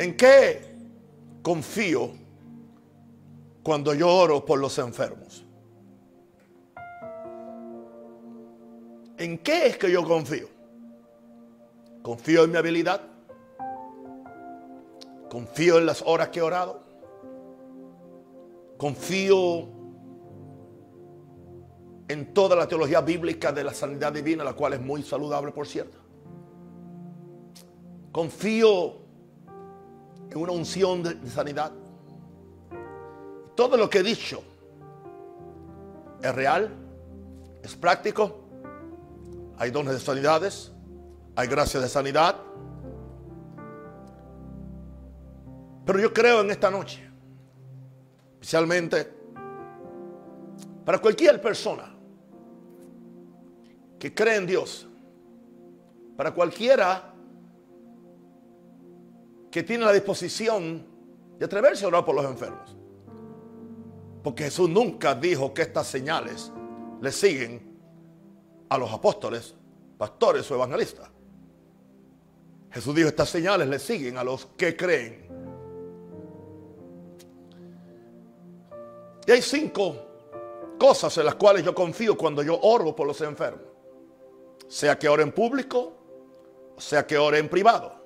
¿En 0.00 0.16
qué 0.16 0.62
confío 1.42 2.12
cuando 3.62 3.92
yo 3.92 4.08
oro 4.08 4.42
por 4.46 4.58
los 4.58 4.78
enfermos? 4.78 5.44
¿En 9.18 9.36
qué 9.40 9.66
es 9.66 9.76
que 9.76 9.92
yo 9.92 10.02
confío? 10.02 10.48
¿Confío 12.00 12.44
en 12.44 12.50
mi 12.50 12.56
habilidad? 12.56 13.02
¿Confío 15.28 15.76
en 15.76 15.84
las 15.84 16.00
horas 16.06 16.30
que 16.30 16.38
he 16.38 16.42
orado? 16.42 16.82
¿Confío 18.78 19.68
en 22.08 22.32
toda 22.32 22.56
la 22.56 22.66
teología 22.66 23.02
bíblica 23.02 23.52
de 23.52 23.64
la 23.64 23.74
sanidad 23.74 24.14
divina, 24.14 24.44
la 24.44 24.54
cual 24.54 24.72
es 24.72 24.80
muy 24.80 25.02
saludable, 25.02 25.52
por 25.52 25.66
cierto? 25.66 25.98
¿Confío 28.10 29.09
en 30.30 30.36
una 30.38 30.52
unción 30.52 31.02
de, 31.02 31.14
de 31.14 31.30
sanidad? 31.30 31.72
Todo 33.54 33.76
lo 33.76 33.90
que 33.90 33.98
he 33.98 34.02
dicho 34.02 34.42
es 36.22 36.34
real, 36.34 36.70
es 37.62 37.74
práctico, 37.76 38.40
hay 39.58 39.70
dones 39.70 39.92
de 39.94 40.00
sanidades, 40.00 40.72
hay 41.36 41.48
gracias 41.48 41.82
de 41.82 41.88
sanidad. 41.88 42.36
Pero 45.84 45.98
yo 45.98 46.12
creo 46.12 46.40
en 46.40 46.50
esta 46.50 46.70
noche, 46.70 47.06
especialmente 48.34 49.20
para 50.84 50.98
cualquier 50.98 51.40
persona 51.40 51.94
que 53.98 54.14
cree 54.14 54.36
en 54.36 54.46
Dios, 54.46 54.88
para 56.16 56.32
cualquiera 56.32 57.09
que 59.50 59.62
tiene 59.62 59.84
la 59.84 59.92
disposición 59.92 60.86
de 61.38 61.44
atreverse 61.44 61.84
a 61.84 61.88
orar 61.88 62.04
por 62.04 62.14
los 62.14 62.24
enfermos. 62.24 62.76
Porque 64.22 64.44
Jesús 64.44 64.68
nunca 64.68 65.14
dijo 65.14 65.52
que 65.52 65.62
estas 65.62 65.86
señales 65.86 66.52
le 67.00 67.10
siguen 67.10 67.78
a 68.68 68.78
los 68.78 68.92
apóstoles, 68.92 69.54
pastores 69.98 70.50
o 70.50 70.54
evangelistas. 70.54 71.10
Jesús 72.70 72.94
dijo, 72.94 73.08
estas 73.08 73.28
señales 73.28 73.66
le 73.66 73.78
siguen 73.78 74.16
a 74.18 74.24
los 74.24 74.46
que 74.56 74.76
creen. 74.76 75.26
Y 79.26 79.30
hay 79.32 79.42
cinco 79.42 79.96
cosas 80.78 81.16
en 81.18 81.24
las 81.24 81.34
cuales 81.34 81.64
yo 81.64 81.74
confío 81.74 82.16
cuando 82.16 82.42
yo 82.42 82.58
oro 82.60 82.94
por 82.94 83.06
los 83.06 83.20
enfermos. 83.22 83.64
Sea 84.68 84.98
que 84.98 85.08
ore 85.08 85.24
en 85.24 85.32
público, 85.32 85.92
sea 86.76 87.06
que 87.06 87.18
ore 87.18 87.38
en 87.38 87.48
privado. 87.48 87.99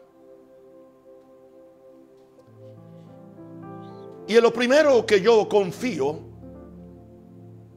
Y 4.27 4.37
en 4.37 4.43
lo 4.43 4.53
primero 4.53 5.05
que 5.05 5.21
yo 5.21 5.49
confío 5.49 6.19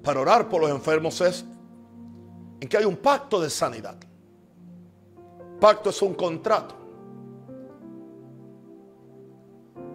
para 0.04 0.22
orar 0.22 0.48
por 0.48 0.62
los 0.62 0.70
enfermos 0.70 1.20
es 1.22 1.44
en 2.60 2.68
que 2.68 2.78
hay 2.78 2.86
un 2.86 2.98
pacto 2.98 3.40
de 3.40 3.50
sanidad. 3.50 3.98
Pacto 5.60 5.90
es 5.90 6.02
un 6.02 6.14
contrato. 6.14 6.76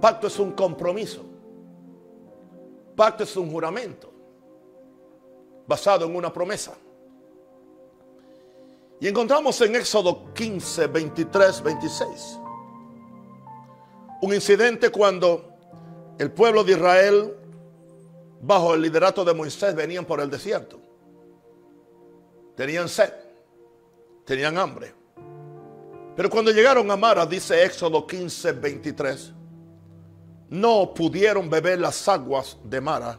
Pacto 0.01 0.27
es 0.27 0.39
un 0.39 0.53
compromiso. 0.53 1.25
Pacto 2.95 3.25
es 3.25 3.37
un 3.37 3.51
juramento 3.51 4.13
basado 5.67 6.05
en 6.05 6.15
una 6.15 6.33
promesa. 6.33 6.73
Y 9.01 9.09
encontramos 9.09 9.61
en 9.63 9.75
Éxodo 9.77 10.33
15, 10.35 10.87
23, 10.89 11.63
26 11.63 12.39
un 14.23 14.33
incidente 14.33 14.91
cuando 14.91 15.52
el 16.23 16.31
pueblo 16.31 16.63
de 16.63 16.75
Israel, 16.75 17.35
bajo 18.41 18.75
el 18.75 18.83
liderato 18.83 19.25
de 19.25 19.35
Moisés, 19.35 19.75
venían 19.75 20.05
por 20.05 20.21
el 20.21 20.31
desierto. 20.31 20.79
Tenían 22.55 22.89
sed, 22.89 23.13
tenían 24.25 24.57
hambre. 24.57 24.95
Pero 26.15 26.31
cuando 26.31 26.53
llegaron 26.53 26.89
a 26.93 26.97
Mara, 26.97 27.27
dice 27.27 27.65
Éxodo 27.65 28.07
15, 28.07 28.53
23, 28.53 29.33
no 30.51 30.95
pudieron 30.95 31.51
beber 31.51 31.81
las 31.81 32.07
aguas 32.07 32.57
de 32.63 32.81
Mara 32.81 33.19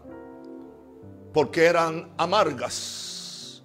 porque 1.33 1.65
eran 1.65 2.09
amargas. 2.15 3.61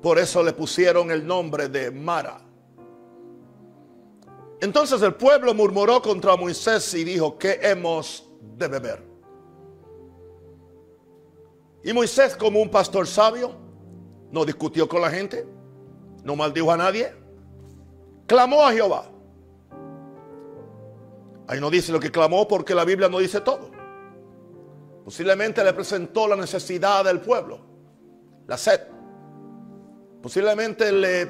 Por 0.00 0.16
eso 0.16 0.44
le 0.44 0.52
pusieron 0.52 1.10
el 1.10 1.26
nombre 1.26 1.68
de 1.68 1.90
Mara. 1.90 2.40
Entonces 4.60 5.02
el 5.02 5.16
pueblo 5.16 5.54
murmuró 5.54 6.00
contra 6.00 6.36
Moisés 6.36 6.94
y 6.94 7.02
dijo, 7.02 7.36
¿qué 7.36 7.58
hemos 7.62 8.29
de 8.56 8.68
beber? 8.68 9.10
Y 11.82 11.92
Moisés, 11.92 12.36
como 12.36 12.60
un 12.60 12.70
pastor 12.70 13.06
sabio, 13.06 13.52
no 14.30 14.44
discutió 14.44 14.88
con 14.88 15.00
la 15.00 15.10
gente, 15.10 15.46
no 16.24 16.36
maldijo 16.36 16.70
a 16.70 16.76
nadie, 16.76 17.12
clamó 18.26 18.62
a 18.62 18.72
Jehová. 18.72 19.06
Ahí 21.48 21.60
no 21.60 21.70
dice 21.70 21.90
lo 21.90 21.98
que 21.98 22.12
clamó 22.12 22.46
porque 22.46 22.74
la 22.74 22.84
Biblia 22.84 23.08
no 23.08 23.18
dice 23.18 23.40
todo. 23.40 23.70
Posiblemente 25.04 25.64
le 25.64 25.72
presentó 25.72 26.28
la 26.28 26.36
necesidad 26.36 27.04
del 27.04 27.20
pueblo, 27.20 27.60
la 28.46 28.56
sed. 28.56 28.80
Posiblemente 30.22 30.92
le 30.92 31.26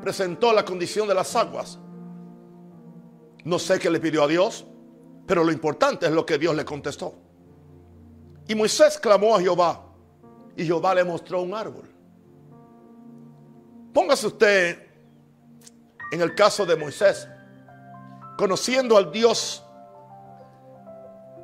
presentó 0.00 0.52
la 0.52 0.64
condición 0.64 1.06
de 1.06 1.14
las 1.14 1.36
aguas. 1.36 1.78
No 3.44 3.58
sé 3.58 3.78
qué 3.78 3.90
le 3.90 4.00
pidió 4.00 4.24
a 4.24 4.26
Dios, 4.26 4.66
pero 5.30 5.44
lo 5.44 5.52
importante 5.52 6.06
es 6.06 6.12
lo 6.12 6.26
que 6.26 6.38
Dios 6.38 6.56
le 6.56 6.64
contestó. 6.64 7.14
Y 8.48 8.54
Moisés 8.56 8.98
clamó 8.98 9.36
a 9.36 9.40
Jehová 9.40 9.80
y 10.56 10.64
Jehová 10.64 10.92
le 10.92 11.04
mostró 11.04 11.42
un 11.42 11.54
árbol. 11.54 11.88
Póngase 13.94 14.26
usted 14.26 14.88
en 16.10 16.20
el 16.20 16.34
caso 16.34 16.66
de 16.66 16.74
Moisés, 16.74 17.28
conociendo 18.36 18.96
al 18.96 19.12
Dios 19.12 19.62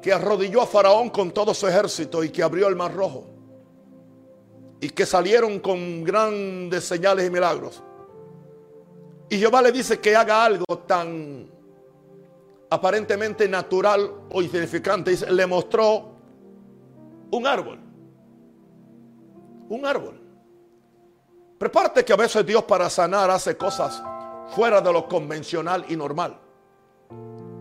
que 0.03 0.13
arrodilló 0.13 0.63
a 0.63 0.67
Faraón 0.67 1.09
con 1.09 1.31
todo 1.31 1.55
su 1.55 1.69
ejército 1.69 2.25
y 2.25 2.31
que 2.31 2.43
abrió 2.43 2.67
el 2.67 2.75
mar 2.75 2.93
rojo 2.93 3.29
y 4.81 4.91
que 4.91 5.07
salieron 5.07 5.61
con 5.61 6.03
grandes 6.03 6.83
señales 6.83 7.29
y 7.29 7.31
milagros. 7.31 7.85
Y 9.29 9.39
Jehová 9.39 9.63
le 9.63 9.71
dice 9.71 10.01
que 10.01 10.17
haga 10.17 10.45
algo 10.45 10.77
tan 10.89 11.55
aparentemente 12.71 13.49
natural 13.49 14.11
o 14.31 14.43
insignificante. 14.43 15.11
Dice, 15.11 15.31
le 15.31 15.47
mostró 15.47 16.17
un 17.31 17.47
árbol. 17.47 17.79
Un 19.69 19.85
árbol. 19.85 20.21
Prepárate 21.59 22.05
que 22.05 22.13
a 22.13 22.17
veces 22.17 22.45
Dios 22.45 22.65
para 22.65 22.91
sanar 22.91 23.31
hace 23.31 23.57
cosas 23.57 24.03
fuera 24.49 24.81
de 24.81 24.93
lo 24.93 25.09
convencional 25.09 25.85
y 25.89 25.97
normal. 25.97 26.39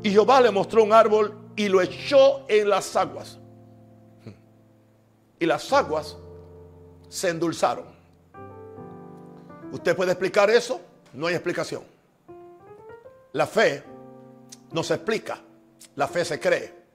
Y 0.03 0.11
Jehová 0.11 0.41
le 0.41 0.51
mostró 0.51 0.83
un 0.83 0.93
árbol 0.93 1.35
y 1.55 1.67
lo 1.67 1.81
echó 1.81 2.45
en 2.47 2.69
las 2.69 2.95
aguas. 2.95 3.39
Y 5.39 5.45
las 5.45 5.71
aguas 5.73 6.17
se 7.09 7.29
endulzaron. 7.29 7.85
¿Usted 9.71 9.95
puede 9.95 10.11
explicar 10.11 10.49
eso? 10.49 10.79
No 11.13 11.27
hay 11.27 11.33
explicación. 11.33 11.83
La 13.33 13.47
fe 13.47 13.83
no 14.75 14.83
se 14.83 14.95
explica, 14.95 15.39
la 15.95 16.05
fe 16.07 16.25
se 16.25 16.37
cree. 16.37 16.85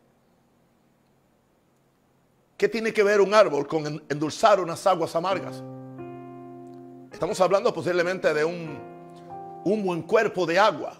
¿Qué 2.59 2.69
tiene 2.69 2.93
que 2.93 3.03
ver 3.03 3.23
un 3.23 3.33
árbol 3.33 3.67
con 3.67 4.05
endulzar 4.07 4.61
unas 4.61 4.87
aguas 4.87 5.17
amargas? 5.17 5.63
Estamos 7.11 7.41
hablando 7.41 7.73
posiblemente 7.73 8.35
de 8.35 8.45
un, 8.45 8.79
un 9.65 9.83
buen 9.83 10.03
cuerpo 10.03 10.45
de 10.45 10.59
agua. 10.59 10.93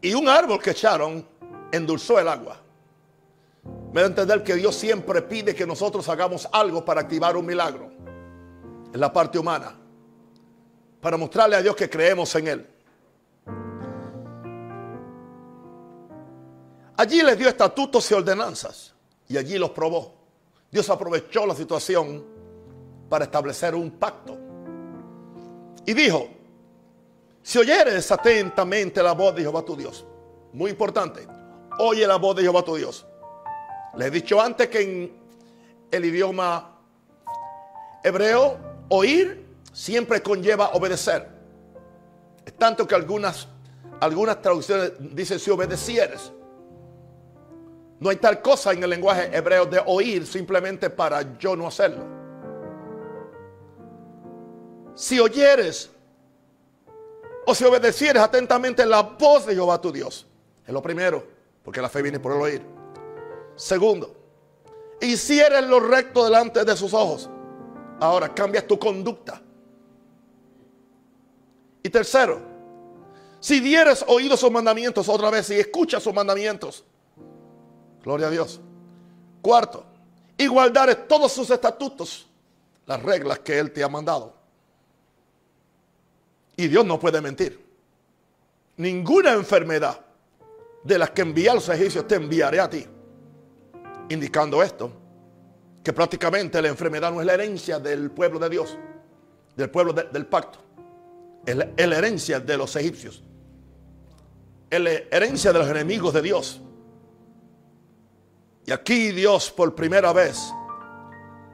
Y 0.00 0.14
un 0.14 0.28
árbol 0.28 0.62
que 0.62 0.70
echaron 0.70 1.26
endulzó 1.72 2.20
el 2.20 2.28
agua. 2.28 2.58
Me 3.92 4.02
da 4.02 4.06
a 4.06 4.10
entender 4.10 4.44
que 4.44 4.54
Dios 4.54 4.76
siempre 4.76 5.20
pide 5.20 5.52
que 5.52 5.66
nosotros 5.66 6.08
hagamos 6.08 6.48
algo 6.52 6.84
para 6.84 7.00
activar 7.00 7.36
un 7.36 7.44
milagro 7.44 7.90
en 8.92 9.00
la 9.00 9.12
parte 9.12 9.36
humana. 9.36 9.79
Para 11.00 11.16
mostrarle 11.16 11.56
a 11.56 11.62
Dios 11.62 11.74
que 11.74 11.88
creemos 11.88 12.34
en 12.34 12.48
Él. 12.48 12.66
Allí 16.96 17.22
les 17.22 17.38
dio 17.38 17.48
estatutos 17.48 18.10
y 18.10 18.14
ordenanzas. 18.14 18.94
Y 19.28 19.38
allí 19.38 19.56
los 19.58 19.70
probó. 19.70 20.14
Dios 20.70 20.90
aprovechó 20.90 21.46
la 21.46 21.54
situación 21.54 22.24
para 23.08 23.24
establecer 23.24 23.74
un 23.74 23.90
pacto. 23.92 24.36
Y 25.86 25.94
dijo, 25.94 26.28
si 27.42 27.58
oyeres 27.58 28.10
atentamente 28.12 29.02
la 29.02 29.12
voz 29.12 29.34
de 29.34 29.42
Jehová 29.42 29.64
tu 29.64 29.74
Dios, 29.76 30.04
muy 30.52 30.70
importante, 30.70 31.26
oye 31.78 32.06
la 32.06 32.16
voz 32.16 32.36
de 32.36 32.42
Jehová 32.42 32.62
tu 32.62 32.76
Dios. 32.76 33.06
Les 33.96 34.08
he 34.08 34.10
dicho 34.10 34.40
antes 34.40 34.68
que 34.68 34.82
en 34.82 35.12
el 35.90 36.04
idioma 36.04 36.78
hebreo, 38.04 38.58
oír 38.88 39.46
siempre 39.72 40.22
conlleva 40.22 40.70
obedecer. 40.70 41.28
Es 42.44 42.54
tanto 42.54 42.86
que 42.86 42.94
algunas, 42.94 43.48
algunas 44.00 44.40
traducciones 44.40 44.92
dicen 44.98 45.38
si 45.38 45.50
obedecieres. 45.50 46.32
No 47.98 48.08
hay 48.08 48.16
tal 48.16 48.40
cosa 48.40 48.72
en 48.72 48.82
el 48.82 48.90
lenguaje 48.90 49.36
hebreo 49.36 49.66
de 49.66 49.82
oír 49.84 50.26
simplemente 50.26 50.88
para 50.88 51.38
yo 51.38 51.54
no 51.54 51.66
hacerlo. 51.66 52.04
Si 54.94 55.20
oyeres 55.20 55.90
o 57.46 57.54
si 57.54 57.64
obedecieres 57.64 58.22
atentamente 58.22 58.84
la 58.86 59.02
voz 59.02 59.46
de 59.46 59.54
Jehová 59.54 59.80
tu 59.80 59.92
Dios. 59.92 60.26
Es 60.66 60.72
lo 60.72 60.82
primero, 60.82 61.24
porque 61.62 61.82
la 61.82 61.88
fe 61.88 62.02
viene 62.02 62.20
por 62.20 62.32
el 62.32 62.40
oír. 62.40 62.62
Segundo, 63.56 64.14
hicieres 65.00 65.66
lo 65.66 65.80
recto 65.80 66.24
delante 66.24 66.64
de 66.64 66.76
sus 66.76 66.94
ojos. 66.94 67.28
Ahora 67.98 68.32
cambias 68.34 68.66
tu 68.66 68.78
conducta. 68.78 69.42
Y 71.82 71.88
tercero, 71.88 72.40
si 73.40 73.60
dieres 73.60 74.04
oído 74.06 74.36
sus 74.36 74.50
mandamientos 74.50 75.08
otra 75.08 75.30
vez 75.30 75.48
y 75.50 75.54
escuchas 75.54 76.02
sus 76.02 76.12
mandamientos. 76.12 76.84
Gloria 78.02 78.28
a 78.28 78.30
Dios. 78.30 78.60
Cuarto, 79.40 79.84
y 80.36 80.46
todos 81.08 81.32
sus 81.32 81.50
estatutos, 81.50 82.26
las 82.86 83.02
reglas 83.02 83.40
que 83.40 83.58
Él 83.58 83.72
te 83.72 83.82
ha 83.84 83.88
mandado. 83.88 84.34
Y 86.56 86.68
Dios 86.68 86.84
no 86.84 86.98
puede 86.98 87.20
mentir. 87.20 87.62
Ninguna 88.76 89.32
enfermedad 89.32 90.00
de 90.82 90.98
las 90.98 91.10
que 91.10 91.22
envía 91.22 91.52
a 91.52 91.54
los 91.54 91.68
egipcios 91.68 92.06
te 92.08 92.14
enviaré 92.14 92.60
a 92.60 92.68
ti. 92.70 92.86
Indicando 94.08 94.62
esto, 94.62 94.90
que 95.82 95.92
prácticamente 95.92 96.60
la 96.60 96.68
enfermedad 96.68 97.12
no 97.12 97.20
es 97.20 97.26
la 97.26 97.34
herencia 97.34 97.78
del 97.78 98.10
pueblo 98.10 98.38
de 98.38 98.48
Dios, 98.48 98.78
del 99.56 99.70
pueblo 99.70 99.92
del 99.92 100.26
pacto. 100.26 100.58
Es 101.46 101.56
la, 101.56 101.68
herencia 101.76 102.40
de 102.40 102.56
los 102.56 102.76
egipcios. 102.76 103.22
Es 104.68 104.80
la 104.80 104.90
herencia 104.90 105.52
de 105.52 105.58
los 105.58 105.68
enemigos 105.68 106.14
de 106.14 106.22
Dios. 106.22 106.60
Y 108.66 108.72
aquí 108.72 109.10
Dios 109.10 109.50
por 109.50 109.74
primera 109.74 110.12
vez 110.12 110.38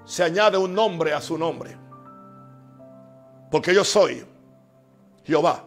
se 0.04 0.22
añade 0.22 0.58
un 0.58 0.74
nombre 0.74 1.12
a 1.12 1.20
su 1.20 1.38
nombre. 1.38 1.76
Porque 3.50 3.72
yo 3.72 3.84
soy 3.84 4.26
Jehová. 5.24 5.64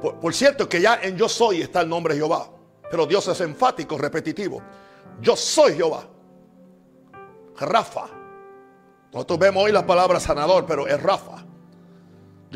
Por, 0.00 0.20
por, 0.20 0.34
cierto 0.34 0.68
que 0.68 0.80
ya 0.80 1.00
en 1.02 1.16
yo 1.16 1.28
soy 1.28 1.62
está 1.62 1.80
el 1.80 1.88
nombre 1.88 2.14
Jehová. 2.14 2.48
Pero 2.90 3.06
Dios 3.06 3.26
es 3.28 3.40
enfático, 3.40 3.98
repetitivo. 3.98 4.62
Yo 5.20 5.34
soy 5.34 5.74
Jehová. 5.74 6.06
Rafa. 7.58 8.06
Nosotros 9.12 9.38
vemos 9.38 9.64
hoy 9.64 9.72
la 9.72 9.86
palabra 9.86 10.20
sanador, 10.20 10.66
pero 10.66 10.86
es 10.86 11.02
Rafa. 11.02 11.44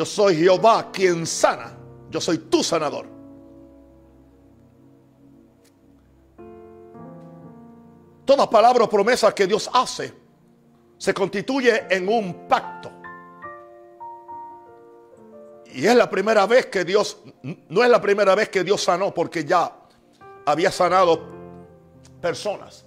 Yo 0.00 0.06
soy 0.06 0.34
Jehová 0.36 0.90
quien 0.90 1.26
sana. 1.26 1.76
Yo 2.08 2.22
soy 2.22 2.38
tu 2.38 2.64
sanador. 2.64 3.04
Toda 8.24 8.48
palabra 8.48 8.84
o 8.84 8.88
promesa 8.88 9.30
que 9.34 9.46
Dios 9.46 9.68
hace 9.74 10.14
se 10.96 11.12
constituye 11.12 11.84
en 11.94 12.08
un 12.08 12.48
pacto. 12.48 12.90
Y 15.66 15.84
es 15.84 15.94
la 15.94 16.08
primera 16.08 16.46
vez 16.46 16.64
que 16.64 16.82
Dios, 16.82 17.18
no 17.68 17.84
es 17.84 17.90
la 17.90 18.00
primera 18.00 18.34
vez 18.34 18.48
que 18.48 18.64
Dios 18.64 18.82
sanó, 18.82 19.12
porque 19.12 19.44
ya 19.44 19.70
había 20.46 20.72
sanado 20.72 21.26
personas. 22.22 22.86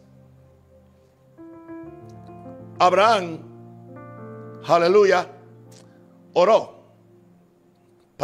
Abraham, 2.79 3.37
aleluya, 4.65 5.27
oró 6.33 6.72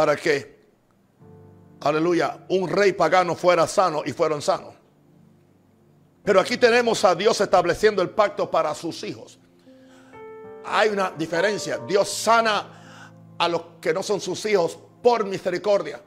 para 0.00 0.16
que, 0.16 0.58
aleluya, 1.82 2.46
un 2.48 2.66
rey 2.70 2.94
pagano 2.94 3.34
fuera 3.34 3.66
sano 3.66 4.02
y 4.02 4.14
fueron 4.14 4.40
sanos. 4.40 4.74
Pero 6.24 6.40
aquí 6.40 6.56
tenemos 6.56 7.04
a 7.04 7.14
Dios 7.14 7.38
estableciendo 7.38 8.00
el 8.00 8.08
pacto 8.08 8.50
para 8.50 8.74
sus 8.74 9.02
hijos. 9.04 9.38
Hay 10.64 10.88
una 10.88 11.10
diferencia. 11.10 11.80
Dios 11.86 12.08
sana 12.08 13.02
a 13.36 13.46
los 13.46 13.62
que 13.78 13.92
no 13.92 14.02
son 14.02 14.22
sus 14.22 14.42
hijos 14.46 14.78
por 15.02 15.26
misericordia. 15.26 16.00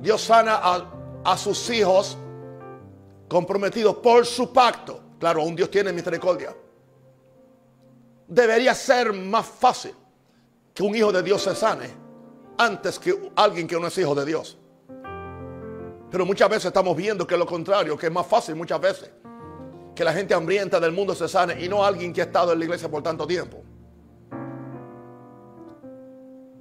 Dios 0.00 0.22
sana 0.22 0.58
a, 0.62 0.92
a 1.26 1.36
sus 1.36 1.68
hijos 1.68 2.16
comprometidos 3.28 3.96
por 3.96 4.24
su 4.24 4.50
pacto. 4.50 4.98
Claro, 5.20 5.42
un 5.42 5.54
Dios 5.54 5.70
tiene 5.70 5.92
misericordia. 5.92 6.56
Debería 8.26 8.74
ser 8.74 9.12
más 9.12 9.44
fácil 9.44 9.94
que 10.72 10.82
un 10.82 10.96
hijo 10.96 11.12
de 11.12 11.22
Dios 11.22 11.42
se 11.42 11.54
sane 11.54 12.05
antes 12.58 12.98
que 12.98 13.30
alguien 13.36 13.66
que 13.66 13.78
no 13.78 13.86
es 13.86 13.98
hijo 13.98 14.14
de 14.14 14.24
Dios. 14.24 14.58
Pero 16.10 16.24
muchas 16.24 16.48
veces 16.48 16.66
estamos 16.66 16.96
viendo 16.96 17.26
que 17.26 17.36
lo 17.36 17.46
contrario, 17.46 17.96
que 17.96 18.06
es 18.06 18.12
más 18.12 18.26
fácil 18.26 18.54
muchas 18.54 18.80
veces 18.80 19.10
que 19.96 20.04
la 20.04 20.12
gente 20.12 20.34
hambrienta 20.34 20.78
del 20.78 20.92
mundo 20.92 21.14
se 21.14 21.26
sane 21.26 21.64
y 21.64 21.68
no 21.68 21.82
alguien 21.82 22.12
que 22.12 22.20
ha 22.20 22.24
estado 22.24 22.52
en 22.52 22.58
la 22.58 22.64
iglesia 22.66 22.88
por 22.90 23.02
tanto 23.02 23.26
tiempo. 23.26 23.62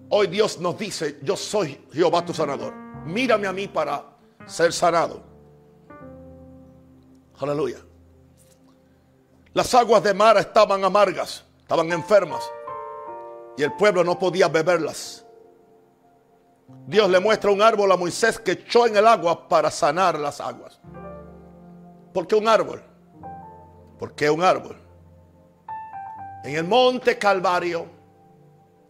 Hoy 0.10 0.28
Dios 0.28 0.60
nos 0.60 0.78
dice, 0.78 1.20
yo 1.22 1.36
soy 1.36 1.86
Jehová 1.92 2.24
tu 2.24 2.34
sanador. 2.34 2.74
Mírame 3.06 3.46
a 3.46 3.52
mí 3.52 3.68
para 3.68 4.06
ser 4.46 4.72
sanado. 4.72 5.22
Aleluya. 7.38 7.80
Las 9.54 9.74
aguas 9.74 10.02
de 10.02 10.14
mar 10.14 10.38
estaban 10.38 10.86
amargas, 10.86 11.44
estaban 11.60 11.92
enfermas 11.92 12.50
y 13.58 13.64
el 13.64 13.74
pueblo 13.74 14.04
no 14.04 14.18
podía 14.18 14.48
beberlas. 14.48 15.25
Dios 16.68 17.10
le 17.10 17.20
muestra 17.20 17.52
un 17.52 17.62
árbol 17.62 17.92
a 17.92 17.98
Moisés 17.98 18.40
que 18.40 18.54
echó 18.54 18.88
en 18.88 18.98
el 18.98 19.06
agua 19.08 19.48
para 19.48 19.70
sanar 19.72 20.20
las 20.20 20.40
aguas. 20.40 20.80
¿Por 22.14 22.28
qué 22.28 22.36
un 22.36 22.48
árbol? 22.48 22.82
¿Por 24.00 24.14
qué 24.14 24.30
un 24.30 24.44
árbol? 24.44 24.78
En 26.44 26.56
el 26.56 26.64
monte 26.64 27.18
Calvario 27.18 27.88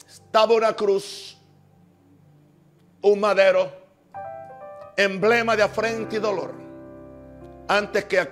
estaba 0.07 0.56
una 0.56 0.74
cruz, 0.74 1.38
un 3.01 3.19
madero, 3.19 3.72
emblema 4.98 5.56
de 5.56 5.63
afrenta 5.63 6.16
y 6.16 6.19
dolor. 6.19 6.54
Antes 7.68 8.06
que, 8.06 8.30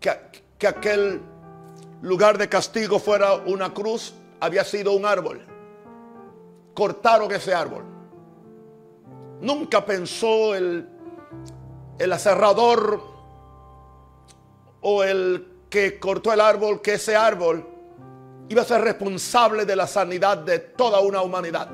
que, 0.00 0.12
que 0.58 0.66
aquel 0.66 1.22
lugar 2.02 2.36
de 2.36 2.48
castigo 2.48 2.98
fuera 2.98 3.34
una 3.34 3.72
cruz, 3.72 4.14
había 4.40 4.64
sido 4.64 4.92
un 4.92 5.06
árbol. 5.06 5.46
Cortaron 6.74 7.32
ese 7.32 7.54
árbol 7.54 7.97
Nunca 9.40 9.84
pensó 9.84 10.54
el, 10.54 10.88
el 11.98 12.12
aserrador 12.12 13.00
o 14.80 15.04
el 15.04 15.46
que 15.68 15.98
cortó 15.98 16.32
el 16.32 16.40
árbol 16.40 16.80
que 16.80 16.94
ese 16.94 17.14
árbol 17.14 17.66
iba 18.48 18.62
a 18.62 18.64
ser 18.64 18.80
responsable 18.80 19.64
de 19.64 19.76
la 19.76 19.86
sanidad 19.86 20.38
de 20.38 20.58
toda 20.58 21.00
una 21.00 21.22
humanidad. 21.22 21.68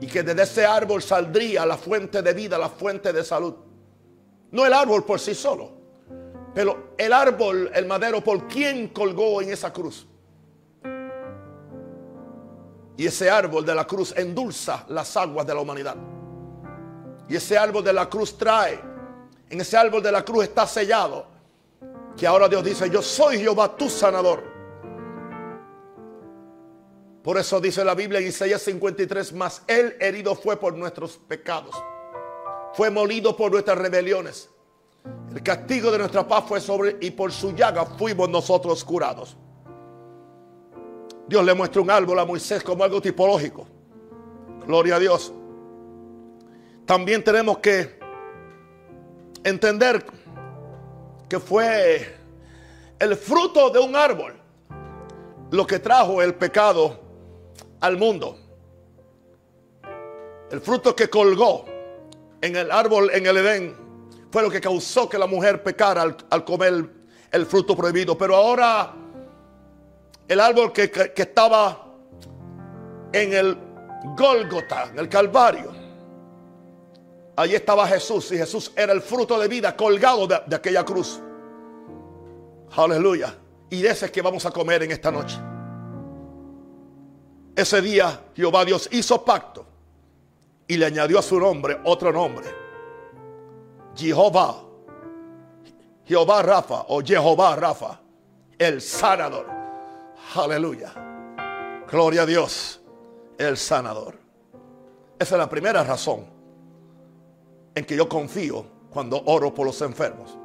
Y 0.00 0.06
que 0.06 0.22
desde 0.22 0.42
ese 0.42 0.66
árbol 0.66 1.02
saldría 1.02 1.64
la 1.64 1.76
fuente 1.76 2.22
de 2.22 2.32
vida, 2.32 2.58
la 2.58 2.68
fuente 2.68 3.12
de 3.12 3.22
salud. 3.22 3.54
No 4.50 4.66
el 4.66 4.72
árbol 4.72 5.04
por 5.04 5.20
sí 5.20 5.34
solo, 5.34 5.70
pero 6.54 6.94
el 6.98 7.12
árbol, 7.12 7.70
el 7.72 7.86
madero, 7.86 8.22
por 8.22 8.48
quien 8.48 8.88
colgó 8.88 9.40
en 9.40 9.50
esa 9.50 9.72
cruz. 9.72 10.06
Y 12.96 13.06
ese 13.06 13.30
árbol 13.30 13.64
de 13.64 13.74
la 13.74 13.86
cruz 13.86 14.12
endulza 14.16 14.84
las 14.88 15.16
aguas 15.16 15.46
de 15.46 15.54
la 15.54 15.60
humanidad. 15.60 15.96
Y 17.28 17.36
ese 17.36 17.56
árbol 17.56 17.84
de 17.84 17.92
la 17.92 18.08
cruz 18.08 18.36
trae, 18.36 18.80
en 19.48 19.60
ese 19.60 19.76
árbol 19.76 20.02
de 20.02 20.12
la 20.12 20.24
cruz 20.24 20.44
está 20.44 20.66
sellado, 20.66 21.26
que 22.16 22.26
ahora 22.26 22.48
Dios 22.48 22.64
dice, 22.64 22.90
yo 22.90 23.02
soy 23.02 23.38
Jehová 23.38 23.76
tu 23.76 23.88
sanador. 23.88 24.42
Por 27.22 27.38
eso 27.38 27.60
dice 27.60 27.84
la 27.84 27.94
Biblia 27.94 28.20
en 28.20 28.26
Isaías 28.26 28.62
53, 28.62 29.32
más 29.34 29.62
él 29.66 29.96
herido 30.00 30.34
fue 30.34 30.56
por 30.56 30.74
nuestros 30.74 31.18
pecados, 31.18 31.74
fue 32.74 32.90
molido 32.90 33.36
por 33.36 33.52
nuestras 33.52 33.78
rebeliones. 33.78 34.50
El 35.34 35.42
castigo 35.42 35.90
de 35.90 35.98
nuestra 35.98 36.26
paz 36.26 36.44
fue 36.46 36.60
sobre 36.60 36.96
y 37.00 37.10
por 37.10 37.32
su 37.32 37.52
llaga 37.52 37.84
fuimos 37.84 38.28
nosotros 38.28 38.84
curados. 38.84 39.36
Dios 41.28 41.44
le 41.44 41.54
muestra 41.54 41.80
un 41.80 41.90
árbol 41.90 42.18
a 42.18 42.24
Moisés 42.24 42.62
como 42.62 42.84
algo 42.84 43.00
tipológico. 43.00 43.66
Gloria 44.66 44.96
a 44.96 44.98
Dios. 44.98 45.32
También 46.86 47.22
tenemos 47.22 47.58
que 47.58 47.98
entender 49.44 50.04
que 51.28 51.38
fue 51.38 52.14
el 52.98 53.16
fruto 53.16 53.70
de 53.70 53.78
un 53.78 53.96
árbol 53.96 54.34
lo 55.50 55.66
que 55.66 55.78
trajo 55.78 56.22
el 56.22 56.34
pecado 56.34 56.98
al 57.80 57.96
mundo. 57.96 58.38
El 60.50 60.60
fruto 60.60 60.94
que 60.96 61.08
colgó 61.08 61.64
en 62.40 62.56
el 62.56 62.70
árbol 62.70 63.10
en 63.12 63.26
el 63.26 63.36
Edén 63.38 63.76
fue 64.30 64.42
lo 64.42 64.50
que 64.50 64.60
causó 64.60 65.08
que 65.08 65.18
la 65.18 65.26
mujer 65.26 65.62
pecara 65.62 66.16
al, 66.30 66.44
comer 66.44 66.90
el, 67.30 67.46
fruto 67.46 67.76
prohibido. 67.76 68.16
Pero 68.16 68.34
ahora 68.34 68.94
el 70.26 70.40
árbol 70.40 70.72
que, 70.72 70.90
que 70.90 71.22
estaba 71.22 71.86
en 73.12 73.32
el 73.32 73.58
Gólgota, 74.16 74.88
en 74.90 74.98
el 74.98 75.08
Calvario. 75.08 75.81
Allí 77.34 77.54
estaba 77.54 77.86
Jesús 77.86 78.30
y 78.32 78.38
Jesús 78.38 78.72
era 78.76 78.92
el 78.92 79.00
fruto 79.00 79.38
de 79.38 79.48
vida 79.48 79.74
colgado 79.74 80.26
de, 80.26 80.38
de 80.46 80.56
aquella 80.56 80.84
cruz. 80.84 81.20
Aleluya. 82.76 83.38
Y 83.70 83.80
de 83.80 83.90
ese 83.90 84.06
es 84.06 84.12
que 84.12 84.20
vamos 84.20 84.44
a 84.44 84.50
comer 84.50 84.82
en 84.82 84.92
esta 84.92 85.10
noche. 85.10 85.38
Ese 87.56 87.80
día 87.80 88.24
Jehová 88.34 88.64
Dios 88.64 88.88
hizo 88.92 89.24
pacto 89.24 89.66
y 90.66 90.76
le 90.76 90.86
añadió 90.86 91.18
a 91.18 91.22
su 91.22 91.38
nombre 91.40 91.80
otro 91.84 92.12
nombre. 92.12 92.46
Jehová. 93.94 94.62
Jehová 96.04 96.42
Rafa 96.42 96.86
o 96.88 97.02
Jehová 97.02 97.56
Rafa. 97.56 98.00
El 98.58 98.80
sanador. 98.82 99.46
Aleluya. 100.34 100.92
Gloria 101.90 102.22
a 102.22 102.26
Dios. 102.26 102.80
El 103.38 103.56
sanador. 103.56 104.18
Esa 105.18 105.34
es 105.34 105.38
la 105.38 105.48
primera 105.48 105.82
razón 105.82 106.41
en 107.74 107.84
que 107.84 107.96
yo 107.96 108.08
confío 108.08 108.64
cuando 108.90 109.22
oro 109.24 109.54
por 109.54 109.66
los 109.66 109.80
enfermos. 109.82 110.38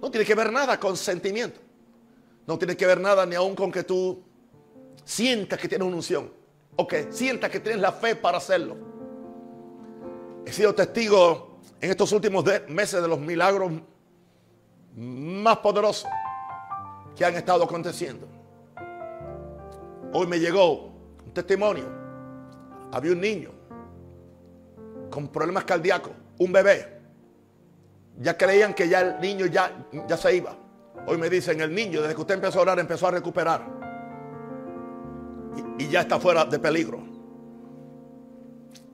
No 0.00 0.10
tiene 0.10 0.24
que 0.24 0.34
ver 0.34 0.52
nada 0.52 0.78
con 0.78 0.96
sentimiento. 0.96 1.60
No 2.46 2.58
tiene 2.58 2.76
que 2.76 2.86
ver 2.86 3.00
nada 3.00 3.26
ni 3.26 3.34
aún 3.34 3.54
con 3.54 3.70
que 3.70 3.82
tú 3.82 4.22
sientas 5.04 5.58
que 5.58 5.68
tienes 5.68 5.86
una 5.86 5.96
unción. 5.96 6.32
O 6.76 6.86
que 6.86 7.12
sientas 7.12 7.50
que 7.50 7.60
tienes 7.60 7.80
la 7.82 7.92
fe 7.92 8.16
para 8.16 8.38
hacerlo. 8.38 8.76
He 10.46 10.52
sido 10.52 10.74
testigo 10.74 11.58
en 11.80 11.90
estos 11.90 12.12
últimos 12.12 12.44
meses 12.68 13.02
de 13.02 13.08
los 13.08 13.18
milagros 13.18 13.72
más 14.94 15.58
poderosos 15.58 16.08
que 17.14 17.24
han 17.24 17.34
estado 17.34 17.64
aconteciendo. 17.64 18.26
Hoy 20.12 20.26
me 20.26 20.38
llegó 20.38 20.92
un 21.24 21.32
testimonio. 21.34 21.84
Había 22.92 23.12
un 23.12 23.20
niño 23.20 23.57
con 25.18 25.26
problemas 25.26 25.64
cardíacos, 25.64 26.12
un 26.38 26.52
bebé. 26.52 27.00
Ya 28.20 28.38
creían 28.38 28.72
que 28.72 28.88
ya 28.88 29.00
el 29.00 29.20
niño 29.20 29.46
ya, 29.46 29.84
ya 30.06 30.16
se 30.16 30.36
iba. 30.36 30.56
Hoy 31.08 31.18
me 31.18 31.28
dicen, 31.28 31.60
el 31.60 31.74
niño, 31.74 32.00
desde 32.02 32.14
que 32.14 32.20
usted 32.20 32.34
empezó 32.34 32.60
a 32.60 32.62
orar, 32.62 32.78
empezó 32.78 33.08
a 33.08 33.10
recuperar. 33.10 33.66
Y, 35.76 35.88
ya 35.88 36.02
está 36.02 36.20
fuera 36.20 36.44
de 36.44 36.60
peligro. 36.60 37.02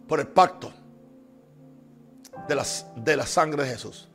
Por 0.08 0.20
el 0.20 0.28
pacto 0.28 0.72
de, 2.48 2.54
las, 2.54 2.86
de 2.96 3.16
la 3.18 3.26
sangre 3.26 3.64
de 3.64 3.68
Jesús. 3.68 4.08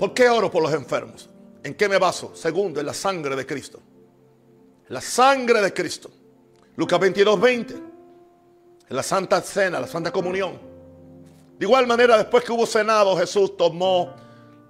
¿Por 0.00 0.12
qué 0.12 0.28
oro 0.28 0.50
por 0.50 0.64
los 0.64 0.72
enfermos? 0.72 1.30
¿En 1.62 1.74
qué 1.74 1.88
me 1.88 1.98
baso? 1.98 2.34
Segundo, 2.34 2.80
en 2.80 2.86
la 2.86 2.94
sangre 2.94 3.36
de 3.36 3.46
Cristo. 3.46 3.80
La 4.88 5.00
sangre 5.00 5.60
de 5.62 5.72
Cristo. 5.72 6.10
Lucas 6.74 6.98
22, 6.98 7.40
20. 7.40 7.89
En 8.90 8.96
la 8.96 9.04
Santa 9.04 9.40
Cena, 9.40 9.78
la 9.78 9.86
Santa 9.86 10.10
Comunión. 10.10 10.58
De 11.56 11.64
igual 11.64 11.86
manera, 11.86 12.18
después 12.18 12.42
que 12.42 12.50
hubo 12.50 12.66
cenado, 12.66 13.16
Jesús 13.16 13.56
tomó 13.56 14.16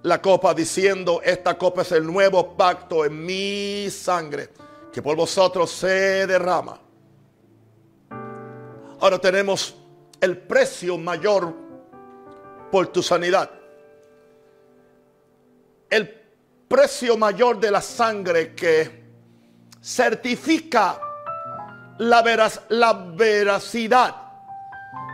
la 0.03 0.21
copa 0.21 0.53
diciendo, 0.53 1.21
esta 1.23 1.57
copa 1.57 1.81
es 1.81 1.91
el 1.91 2.05
nuevo 2.05 2.55
pacto 2.55 3.03
en 3.03 3.25
mi 3.25 3.89
sangre, 3.89 4.49
que 4.93 5.01
por 5.01 5.15
vosotros 5.15 5.71
se 5.71 6.27
derrama. 6.27 6.79
Ahora 8.99 9.17
tenemos 9.17 9.73
el 10.19 10.37
precio 10.37 10.99
mayor 10.99 11.55
por 12.71 12.87
tu 12.87 13.01
sanidad. 13.01 13.49
El 15.89 16.07
precio 16.67 17.17
mayor 17.17 17.59
de 17.59 17.71
la 17.71 17.81
sangre 17.81 18.53
que 18.53 19.01
certifica 19.81 21.10
la, 22.01 22.51
la 22.69 22.93
veracidad 22.93 24.15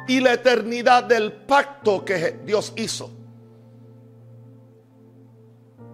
y 0.07 0.21
la 0.21 0.33
eternidad 0.33 1.03
del 1.03 1.33
pacto 1.33 2.05
que 2.05 2.39
Dios 2.45 2.71
hizo 2.77 3.11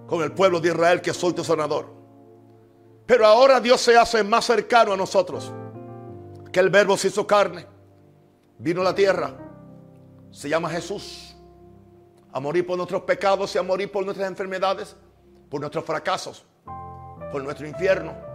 con 0.05 0.21
el 0.21 0.31
pueblo 0.33 0.59
de 0.59 0.69
Israel 0.69 1.01
que 1.01 1.11
soy 1.11 1.33
tu 1.33 1.43
sanador. 1.43 1.87
Pero 3.07 3.25
ahora 3.25 3.59
Dios 3.59 3.81
se 3.81 3.97
hace 3.97 4.23
más 4.23 4.45
cercano 4.45 4.93
a 4.93 4.97
nosotros. 4.97 5.51
Que 6.51 6.59
el 6.59 6.69
verbo 6.69 6.95
se 6.95 7.07
hizo 7.07 7.25
carne. 7.25 7.65
Vino 8.59 8.81
a 8.81 8.83
la 8.83 8.93
tierra. 8.93 9.33
Se 10.29 10.47
llama 10.47 10.69
Jesús. 10.69 11.35
A 12.31 12.39
morir 12.39 12.67
por 12.67 12.77
nuestros 12.77 13.01
pecados 13.01 13.55
y 13.55 13.57
a 13.57 13.63
morir 13.63 13.91
por 13.91 14.05
nuestras 14.05 14.29
enfermedades. 14.29 14.95
Por 15.49 15.59
nuestros 15.59 15.83
fracasos. 15.83 16.45
Por 17.31 17.43
nuestro 17.43 17.67
infierno. 17.67 18.32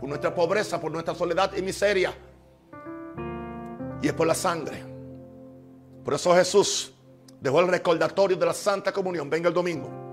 Por 0.00 0.08
nuestra 0.08 0.34
pobreza. 0.34 0.80
Por 0.80 0.92
nuestra 0.92 1.14
soledad 1.14 1.52
y 1.56 1.62
miseria. 1.62 2.14
Y 4.02 4.06
es 4.06 4.12
por 4.12 4.26
la 4.26 4.34
sangre. 4.34 4.84
Por 6.04 6.14
eso 6.14 6.34
Jesús 6.34 6.94
dejó 7.40 7.60
el 7.60 7.68
recordatorio 7.68 8.36
de 8.36 8.46
la 8.46 8.54
Santa 8.54 8.92
Comunión. 8.92 9.28
Venga 9.28 9.48
el 9.48 9.54
domingo 9.54 10.08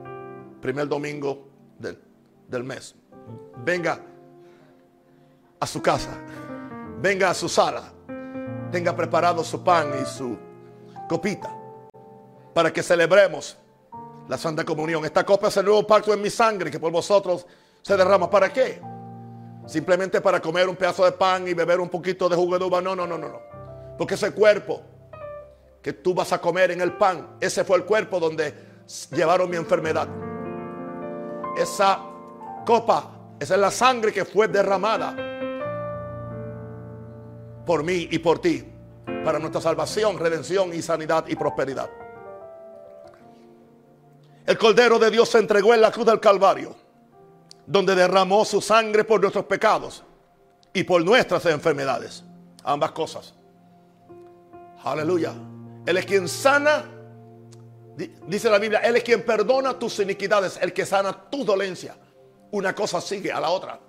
primer 0.66 0.88
domingo 0.88 1.48
del, 1.78 2.02
del, 2.48 2.64
mes. 2.64 2.96
Venga 3.58 4.00
a 5.60 5.68
su 5.68 5.80
casa, 5.80 6.10
venga 7.00 7.30
a 7.30 7.36
su 7.36 7.48
sala, 7.48 7.84
tenga 8.72 8.96
preparado 8.96 9.44
su 9.44 9.64
pan 9.64 9.92
y 10.02 10.06
su 10.08 10.36
copita 11.08 11.56
para 12.52 12.74
que 12.74 12.82
celebremos 12.82 13.58
la 14.28 14.40
Santa 14.40 14.66
Comunión. 14.66 15.06
Esta 15.06 15.24
copa 15.24 15.50
es 15.50 15.58
el 15.58 15.66
nuevo 15.66 15.86
pacto 15.86 16.12
en 16.16 16.22
mi 16.24 16.32
sangre 16.32 16.72
que 16.72 16.80
por 16.80 16.92
vosotros 16.92 17.46
se 17.84 17.96
derrama. 17.96 18.28
¿Para 18.28 18.52
qué? 18.52 18.82
Simplemente 19.66 20.22
para 20.22 20.40
comer 20.40 20.70
un 20.70 20.76
pedazo 20.76 21.06
de 21.06 21.12
pan 21.12 21.48
y 21.48 21.54
beber 21.54 21.80
un 21.80 21.90
poquito 21.90 22.30
de 22.30 22.36
jugo 22.36 22.60
de 22.60 22.66
uva. 22.66 22.82
No, 22.82 22.96
no, 22.96 23.08
no, 23.08 23.18
no, 23.18 23.30
no. 23.30 23.42
Porque 23.98 24.16
ese 24.16 24.32
cuerpo 24.32 24.82
que 25.82 25.94
tú 25.94 26.14
vas 26.14 26.34
a 26.34 26.42
comer 26.42 26.72
en 26.72 26.82
el 26.82 26.94
pan, 26.94 27.38
ese 27.40 27.64
fue 27.64 27.78
el 27.78 27.86
cuerpo 27.86 28.20
donde 28.20 28.54
llevaron 29.12 29.50
mi 29.50 29.58
enfermedad 29.58 30.08
esa 31.56 32.00
copa, 32.66 33.12
esa 33.40 33.56
es 33.56 33.62
la 33.62 33.72
sangre 33.72 34.12
que 34.12 34.26
fue 34.26 34.48
derramada 34.48 35.16
por 37.66 37.84
mí 37.84 38.08
y 38.12 38.20
por 38.20 38.40
ti, 38.40 38.64
para 39.24 39.40
nuestra 39.40 39.62
salvación, 39.62 40.20
redención 40.20 40.74
y 40.74 40.82
sanidad 40.82 41.26
y 41.28 41.36
prosperidad. 41.36 41.90
El 44.46 44.58
Cordero 44.58 45.00
de 45.00 45.10
Dios 45.10 45.30
se 45.30 45.40
entregó 45.40 45.74
en 45.74 45.82
la 45.82 45.92
cruz 45.92 46.06
del 46.06 46.20
Calvario, 46.20 46.76
donde 47.66 47.96
derramó 47.96 48.46
su 48.46 48.62
sangre 48.62 49.04
por 49.04 49.22
nuestros 49.22 49.46
pecados 49.46 50.04
y 50.74 50.84
por 50.84 51.04
nuestras 51.04 51.46
enfermedades. 51.46 52.24
Ambas 52.64 52.92
cosas. 52.92 53.34
Aleluya. 54.84 55.34
Él 55.86 55.98
es 55.98 56.06
quien 56.06 56.28
sana 56.28 56.86
Dice 58.28 58.50
la 58.50 58.60
Biblia, 58.60 58.80
Él 58.80 58.98
es 58.98 59.04
quien 59.04 59.24
perdona 59.24 59.80
tus 59.80 60.00
iniquidades, 60.00 60.60
el 60.62 60.74
que 60.74 60.86
sana 60.86 61.30
tu 61.30 61.46
dolencia. 61.46 61.96
Una 62.52 62.76
cosa 62.76 63.00
sigue 63.00 63.32
a 63.32 63.40
la 63.40 63.50
otra. 63.50 63.80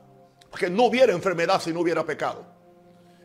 Porque 0.49 0.71
no 0.71 0.85
hubiera 0.85 1.13
enfermedad 1.13 1.61
si 1.61 1.73
no 1.73 1.81
hubiera 1.81 2.05
pecado. 2.05 2.45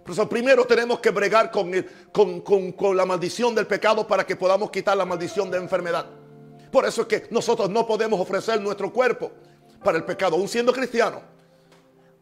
Por 0.03 0.13
eso 0.13 0.27
primero 0.27 0.65
tenemos 0.65 0.99
que 0.99 1.11
bregar 1.11 1.51
con, 1.51 1.71
con, 2.11 2.71
con, 2.71 2.97
la 2.97 3.05
maldición 3.05 3.53
del 3.53 3.67
pecado 3.67 4.07
para 4.07 4.25
que 4.25 4.35
podamos 4.35 4.71
quitar 4.71 4.97
la 4.97 5.05
maldición 5.05 5.51
de 5.51 5.57
enfermedad. 5.57 6.07
Por 6.71 6.85
eso 6.85 7.01
es 7.01 7.07
que 7.07 7.27
nosotros 7.29 7.69
no 7.69 7.85
podemos 7.85 8.19
ofrecer 8.19 8.59
nuestro 8.59 8.91
cuerpo 8.91 9.31
para 9.83 9.97
el 9.97 10.03
pecado, 10.03 10.35
aún 10.35 10.47
siendo 10.47 10.71
cristiano. 10.71 11.21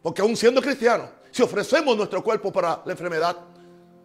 Porque 0.01 0.21
aún 0.21 0.35
siendo 0.35 0.61
cristiano, 0.61 1.09
si 1.31 1.43
ofrecemos 1.43 1.95
nuestro 1.95 2.23
cuerpo 2.23 2.51
para 2.51 2.81
la 2.85 2.91
enfermedad, 2.91 3.35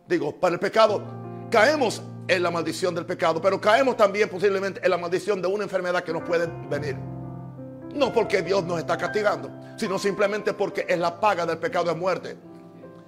digo, 0.08 0.34
para 0.34 0.54
el 0.54 0.60
pecado, 0.60 1.02
caemos 1.50 2.02
en 2.26 2.42
la 2.42 2.50
maldición 2.50 2.94
del 2.94 3.06
pecado, 3.06 3.40
pero 3.40 3.60
caemos 3.60 3.96
también 3.96 4.28
posiblemente 4.28 4.80
en 4.82 4.90
la 4.90 4.98
maldición 4.98 5.40
de 5.40 5.48
una 5.48 5.64
enfermedad 5.64 6.02
que 6.02 6.12
nos 6.12 6.22
puede 6.22 6.48
venir. 6.68 6.96
No 7.94 8.12
porque 8.12 8.42
Dios 8.42 8.64
nos 8.64 8.78
está 8.78 8.98
castigando, 8.98 9.50
sino 9.76 9.98
simplemente 9.98 10.52
porque 10.52 10.84
es 10.88 10.98
la 10.98 11.20
paga 11.20 11.46
del 11.46 11.58
pecado 11.58 11.86
de 11.86 11.94
muerte. 11.94 12.36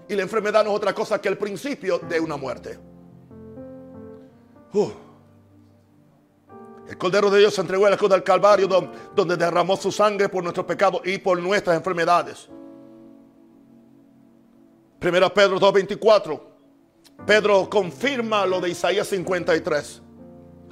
Y 0.08 0.14
la 0.14 0.22
enfermedad 0.22 0.64
no 0.64 0.70
es 0.70 0.76
otra 0.76 0.94
cosa 0.94 1.20
que 1.20 1.28
el 1.28 1.36
principio 1.36 1.98
de 1.98 2.20
una 2.20 2.36
muerte. 2.36 2.78
Uh. 4.72 5.05
El 6.88 6.96
Cordero 6.96 7.30
de 7.30 7.40
Dios 7.40 7.54
se 7.54 7.60
entregó 7.60 7.86
a 7.86 7.90
la 7.90 7.96
cruz 7.96 8.10
del 8.10 8.22
Calvario 8.22 8.68
donde 9.14 9.36
derramó 9.36 9.76
su 9.76 9.90
sangre 9.90 10.28
por 10.28 10.42
nuestros 10.42 10.66
pecados 10.66 11.00
y 11.04 11.18
por 11.18 11.38
nuestras 11.38 11.76
enfermedades. 11.76 12.48
Primera 14.98 15.32
Pedro 15.32 15.58
2.24 15.58 16.56
Pedro 17.24 17.68
confirma 17.68 18.44
lo 18.44 18.60
de 18.60 18.70
Isaías 18.70 19.08
53. 19.08 20.02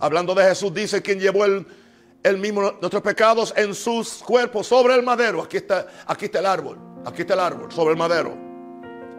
Hablando 0.00 0.35
de 0.35 0.44
Jesús, 0.44 0.75
dice 0.75 1.00
quien 1.00 1.18
llevó 1.18 1.44
el, 1.44 2.38
mismo 2.38 2.73
nuestros 2.80 3.02
pecados 3.02 3.54
en 3.56 3.75
sus 3.75 4.23
cuerpos 4.23 4.66
sobre 4.66 4.94
el 4.94 5.02
madero. 5.02 5.42
Aquí 5.42 5.56
está, 5.56 5.87
aquí 6.06 6.26
está 6.26 6.40
el 6.40 6.47
árbol. 6.47 6.78
Aquí 7.06 7.23
está 7.23 7.35
el 7.35 7.40
árbol, 7.40 7.73
sobre 7.73 7.92
el 7.92 7.99
madero. 7.99 8.37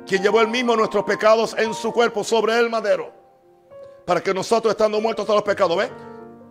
Quien 0.05 0.21
llevó 0.21 0.41
el 0.41 0.47
mismo 0.47 0.75
nuestros 0.75 1.03
pecados 1.03 1.55
en 1.57 1.73
su 1.73 1.91
cuerpo 1.91 2.23
sobre 2.23 2.57
el 2.59 2.69
madero. 2.69 3.11
Para 4.05 4.21
que 4.21 4.33
nosotros, 4.33 4.71
estando 4.71 5.01
muertos 5.01 5.27
a 5.29 5.33
los 5.33 5.43
pecados, 5.43 5.77
¿ve? 5.77 5.89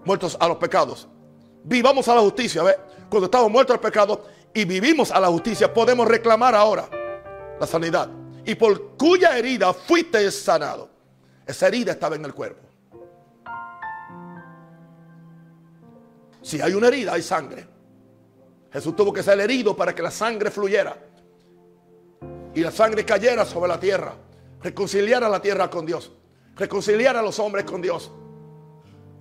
Muertos 0.05 0.37
a 0.39 0.49
los 0.49 0.57
pecados. 0.59 1.09
Vivamos 1.65 2.07
a 2.09 2.15
la 2.15 2.21
justicia, 2.21 2.63
¿ve? 2.63 2.77
Cuando 3.09 3.27
estamos 3.27 3.51
muertos 3.51 3.75
al 3.75 3.81
pecado 3.81 4.25
y 4.53 4.65
vivimos 4.65 5.11
a 5.11 5.21
la 5.21 5.29
justicia, 5.29 5.73
podemos 5.73 6.07
reclamar 6.07 6.55
ahora 6.55 6.89
la 7.59 7.67
sanidad. 7.67 8.11
y 8.47 8.55
por 8.57 8.97
cuya 8.99 9.39
herida 9.39 9.73
fuiste 9.73 10.31
sanado. 10.31 10.91
Esa 11.47 11.69
herida 11.69 11.93
estaba 11.93 12.17
en 12.17 12.27
el 12.27 12.35
cuerpo. 12.35 12.61
Si 16.43 16.61
hay 16.61 16.75
una 16.75 16.89
herida, 16.89 17.15
hay 17.15 17.23
sangre. 17.23 17.67
Jesús 18.71 18.95
tuvo 18.95 19.15
que 19.15 19.23
ser 19.23 19.41
herido 19.41 19.75
para 19.75 19.95
que 19.95 20.03
la 20.03 20.11
sangre 20.11 20.51
fluyera. 20.51 20.95
Y 22.55 22.61
la 22.61 22.71
sangre 22.71 23.05
cayera 23.05 23.47
sobre 23.47 23.69
la 23.69 23.81
tierra. 23.81 24.15
Reconciliara 24.63 25.29
la 25.29 25.41
tierra 25.41 25.71
con 25.71 25.87
Dios. 25.87 26.13
Reconciliara 26.55 27.21
a 27.21 27.23
los 27.23 27.39
hombres 27.39 27.65
con 27.65 27.81
Dios. 27.81 28.13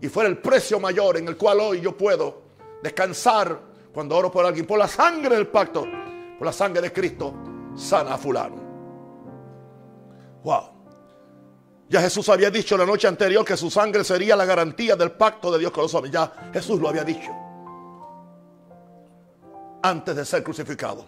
Y 0.04 0.10
fuera 0.10 0.28
el 0.28 0.38
precio 0.38 0.82
mayor 0.82 1.16
en 1.16 1.30
el 1.30 1.38
cual 1.38 1.62
hoy 1.62 1.80
yo 1.80 1.96
puedo 1.96 2.42
descansar 2.84 3.58
cuando 3.94 4.18
oro 4.18 4.30
por 4.30 4.46
alguien. 4.46 4.68
Por 4.68 4.78
la 4.78 4.90
sangre 4.90 5.38
del 5.38 5.48
pacto. 5.48 5.88
Por 6.38 6.46
la 6.46 6.52
sangre 6.52 6.82
de 6.82 6.92
Cristo. 6.92 7.34
Sana 7.74 8.16
a 8.16 8.18
fulano. 8.18 8.58
Wow. 10.44 10.64
Ya 11.88 12.02
Jesús 12.02 12.28
había 12.28 12.52
dicho 12.52 12.76
la 12.76 12.86
noche 12.86 13.08
anterior 13.08 13.46
que 13.46 13.56
su 13.56 13.72
sangre 13.72 14.04
sería 14.04 14.36
la 14.36 14.44
garantía 14.44 14.98
del 14.98 15.12
pacto 15.12 15.50
de 15.54 15.60
Dios 15.60 15.72
con 15.72 15.84
los 15.84 15.94
hombres. 15.94 16.12
Ya 16.12 16.50
Jesús 16.52 16.82
lo 16.82 16.90
había 16.90 17.06
dicho. 17.06 17.32
Antes 19.84 20.18
de 20.18 20.26
ser 20.26 20.44
crucificado. 20.44 21.06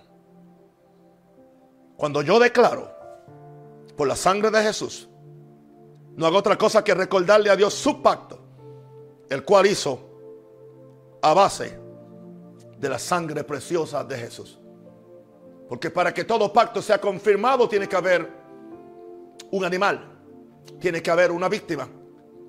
Cuando 1.98 2.22
yo 2.22 2.40
declaro 2.40 2.90
por 3.98 4.08
la 4.08 4.16
sangre 4.16 4.52
de 4.52 4.64
Jesús, 4.64 5.10
no 6.16 6.26
hago 6.26 6.38
otra 6.38 6.58
cosa 6.58 6.82
que 6.82 6.94
recordarle 6.94 7.50
a 7.50 7.58
Dios 7.58 7.74
su 7.74 8.02
pacto, 8.02 8.45
el 9.30 9.44
cual 9.44 9.68
hizo 9.68 10.00
a 11.22 11.34
base 11.34 11.80
de 12.78 12.90
la 12.90 13.00
sangre 13.00 13.44
preciosa 13.44 14.04
de 14.04 14.18
Jesús. 14.18 14.60
Porque 15.68 15.90
para 15.90 16.14
que 16.14 16.24
todo 16.24 16.52
pacto 16.54 16.82
sea 16.82 17.00
confirmado 17.00 17.68
tiene 17.68 17.88
que 17.88 17.96
haber 17.96 18.30
un 19.52 19.66
animal 19.66 20.16
tiene 20.80 21.02
que 21.02 21.12
haber 21.12 21.32
una 21.32 21.50
víctima, 21.50 21.88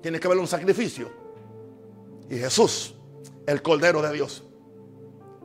tiene 0.01 0.19
que 0.19 0.27
haber 0.27 0.39
un 0.39 0.47
sacrificio. 0.47 1.09
Y 2.29 2.37
Jesús, 2.37 2.95
el 3.45 3.61
Cordero 3.61 4.01
de 4.01 4.13
Dios, 4.13 4.43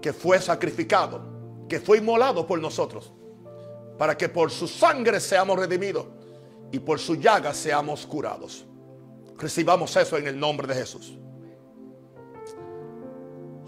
que 0.01 0.13
fue 0.13 0.41
sacrificado, 0.41 1.67
que 1.69 1.81
fue 1.81 1.99
inmolado 1.99 2.47
por 2.47 2.61
nosotros, 2.61 3.13
para 3.99 4.17
que 4.17 4.29
por 4.29 4.51
su 4.51 4.67
sangre 4.67 5.21
seamos 5.21 5.59
redimidos 5.59 6.07
y 6.73 6.79
por 6.79 6.99
su 6.99 7.15
llaga 7.17 7.55
seamos 7.55 8.07
curados. 8.07 8.65
Recibamos 9.39 9.97
eso 9.97 10.17
en 10.17 10.27
el 10.27 10.39
nombre 10.39 10.67
de 10.67 10.75
Jesús. 10.75 11.19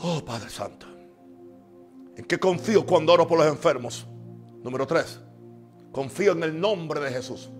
Oh 0.00 0.22
Padre 0.24 0.50
Santo, 0.50 0.86
¿en 2.16 2.24
qué 2.24 2.38
confío 2.38 2.84
cuando 2.84 3.12
oro 3.12 3.26
por 3.26 3.38
los 3.38 3.48
enfermos? 3.48 4.06
Número 4.62 4.86
tres, 4.86 5.20
confío 5.92 6.32
en 6.32 6.42
el 6.42 6.60
nombre 6.60 7.00
de 7.00 7.10
Jesús. 7.10 7.50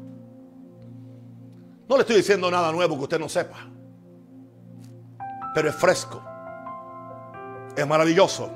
No 1.89 1.97
le 1.97 2.03
estoy 2.03 2.17
diciendo 2.17 2.51
nada 2.51 2.73
nuevo 2.73 2.97
que 2.97 3.03
usted 3.03 3.19
no 3.21 3.29
sepa. 3.29 3.71
Pero 5.55 5.69
es 5.69 5.75
fresco. 5.75 6.23
Es 7.77 7.87
maravilloso. 7.87 8.51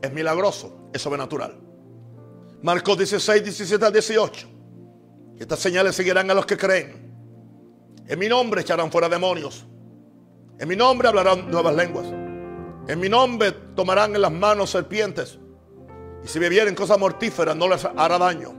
Es 0.00 0.12
milagroso. 0.12 0.88
Es 0.92 1.02
sobrenatural. 1.02 1.58
Marcos 2.62 2.98
16, 2.98 3.42
17 3.42 3.84
al 3.84 3.92
18. 3.92 4.48
estas 5.38 5.58
señales 5.58 5.94
seguirán 5.94 6.30
a 6.30 6.34
los 6.34 6.46
que 6.46 6.56
creen. 6.56 7.09
En 8.10 8.18
mi 8.18 8.28
nombre 8.28 8.62
echarán 8.62 8.90
fuera 8.90 9.08
demonios. 9.08 9.64
En 10.58 10.66
mi 10.68 10.74
nombre 10.74 11.06
hablarán 11.06 11.48
nuevas 11.48 11.72
lenguas. 11.76 12.06
En 12.88 12.98
mi 12.98 13.08
nombre 13.08 13.52
tomarán 13.52 14.16
en 14.16 14.22
las 14.22 14.32
manos 14.32 14.70
serpientes. 14.70 15.38
Y 16.24 16.26
si 16.26 16.40
bebieren 16.40 16.74
cosas 16.74 16.98
mortíferas 16.98 17.54
no 17.54 17.68
les 17.68 17.84
hará 17.84 18.18
daño. 18.18 18.52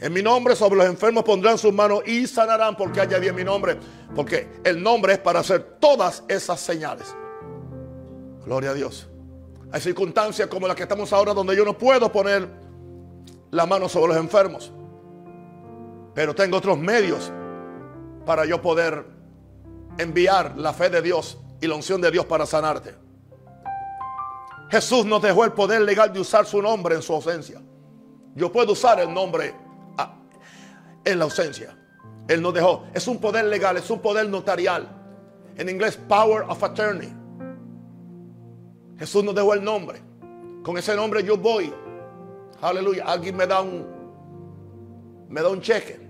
En 0.00 0.14
mi 0.14 0.22
nombre 0.22 0.56
sobre 0.56 0.76
los 0.76 0.86
enfermos 0.86 1.24
pondrán 1.24 1.58
sus 1.58 1.74
manos 1.74 2.00
y 2.06 2.26
sanarán 2.26 2.74
porque 2.74 3.02
haya 3.02 3.18
en 3.18 3.34
mi 3.34 3.44
nombre. 3.44 3.76
Porque 4.14 4.48
el 4.64 4.82
nombre 4.82 5.12
es 5.12 5.18
para 5.18 5.40
hacer 5.40 5.76
todas 5.78 6.24
esas 6.26 6.58
señales. 6.58 7.14
Gloria 8.46 8.70
a 8.70 8.74
Dios. 8.74 9.10
Hay 9.72 9.82
circunstancias 9.82 10.48
como 10.48 10.66
las 10.66 10.74
que 10.74 10.84
estamos 10.84 11.12
ahora 11.12 11.34
donde 11.34 11.54
yo 11.54 11.66
no 11.66 11.76
puedo 11.76 12.10
poner 12.10 12.48
la 13.50 13.66
mano 13.66 13.90
sobre 13.90 14.14
los 14.14 14.22
enfermos. 14.22 14.72
Pero 16.14 16.34
tengo 16.34 16.56
otros 16.56 16.78
medios 16.78 17.30
para 18.24 18.44
yo 18.44 18.60
poder 18.60 19.04
enviar 19.98 20.56
la 20.56 20.72
fe 20.72 20.90
de 20.90 21.02
Dios 21.02 21.38
y 21.60 21.66
la 21.66 21.74
unción 21.74 22.00
de 22.00 22.10
Dios 22.10 22.26
para 22.26 22.46
sanarte. 22.46 22.94
Jesús 24.70 25.04
nos 25.04 25.20
dejó 25.20 25.44
el 25.44 25.52
poder 25.52 25.82
legal 25.82 26.12
de 26.12 26.20
usar 26.20 26.46
su 26.46 26.62
nombre 26.62 26.94
en 26.94 27.02
su 27.02 27.12
ausencia. 27.12 27.60
Yo 28.34 28.52
puedo 28.52 28.72
usar 28.72 29.00
el 29.00 29.12
nombre 29.12 29.54
en 31.04 31.18
la 31.18 31.24
ausencia. 31.24 31.76
Él 32.28 32.40
nos 32.40 32.54
dejó. 32.54 32.84
Es 32.94 33.08
un 33.08 33.18
poder 33.18 33.46
legal, 33.46 33.76
es 33.76 33.90
un 33.90 34.00
poder 34.00 34.28
notarial. 34.28 34.88
En 35.56 35.68
inglés, 35.68 35.98
power 36.08 36.44
of 36.48 36.62
attorney. 36.62 37.12
Jesús 38.98 39.24
nos 39.24 39.34
dejó 39.34 39.54
el 39.54 39.64
nombre. 39.64 40.00
Con 40.62 40.78
ese 40.78 40.94
nombre 40.94 41.24
yo 41.24 41.36
voy. 41.36 41.74
Aleluya. 42.60 43.04
Alguien 43.06 43.36
me 43.36 43.46
da 43.46 43.60
un, 43.60 43.84
me 45.28 45.42
da 45.42 45.48
un 45.48 45.60
cheque 45.60 46.09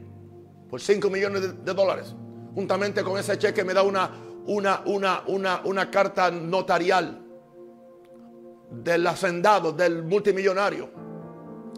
por 0.70 0.80
5 0.80 1.11
millones 1.11 1.64
de, 1.64 1.74
dólares. 1.74 2.14
Juntamente 2.54 3.02
con 3.02 3.18
ese 3.18 3.37
cheque 3.37 3.64
me 3.64 3.74
da 3.74 3.83
una, 3.83 4.11
una, 4.46 4.83
una, 4.87 5.22
una, 5.26 5.61
una 5.64 5.90
carta 5.90 6.30
notarial 6.30 7.20
del 8.70 9.06
hacendado, 9.06 9.72
del 9.72 10.04
multimillonario. 10.04 10.88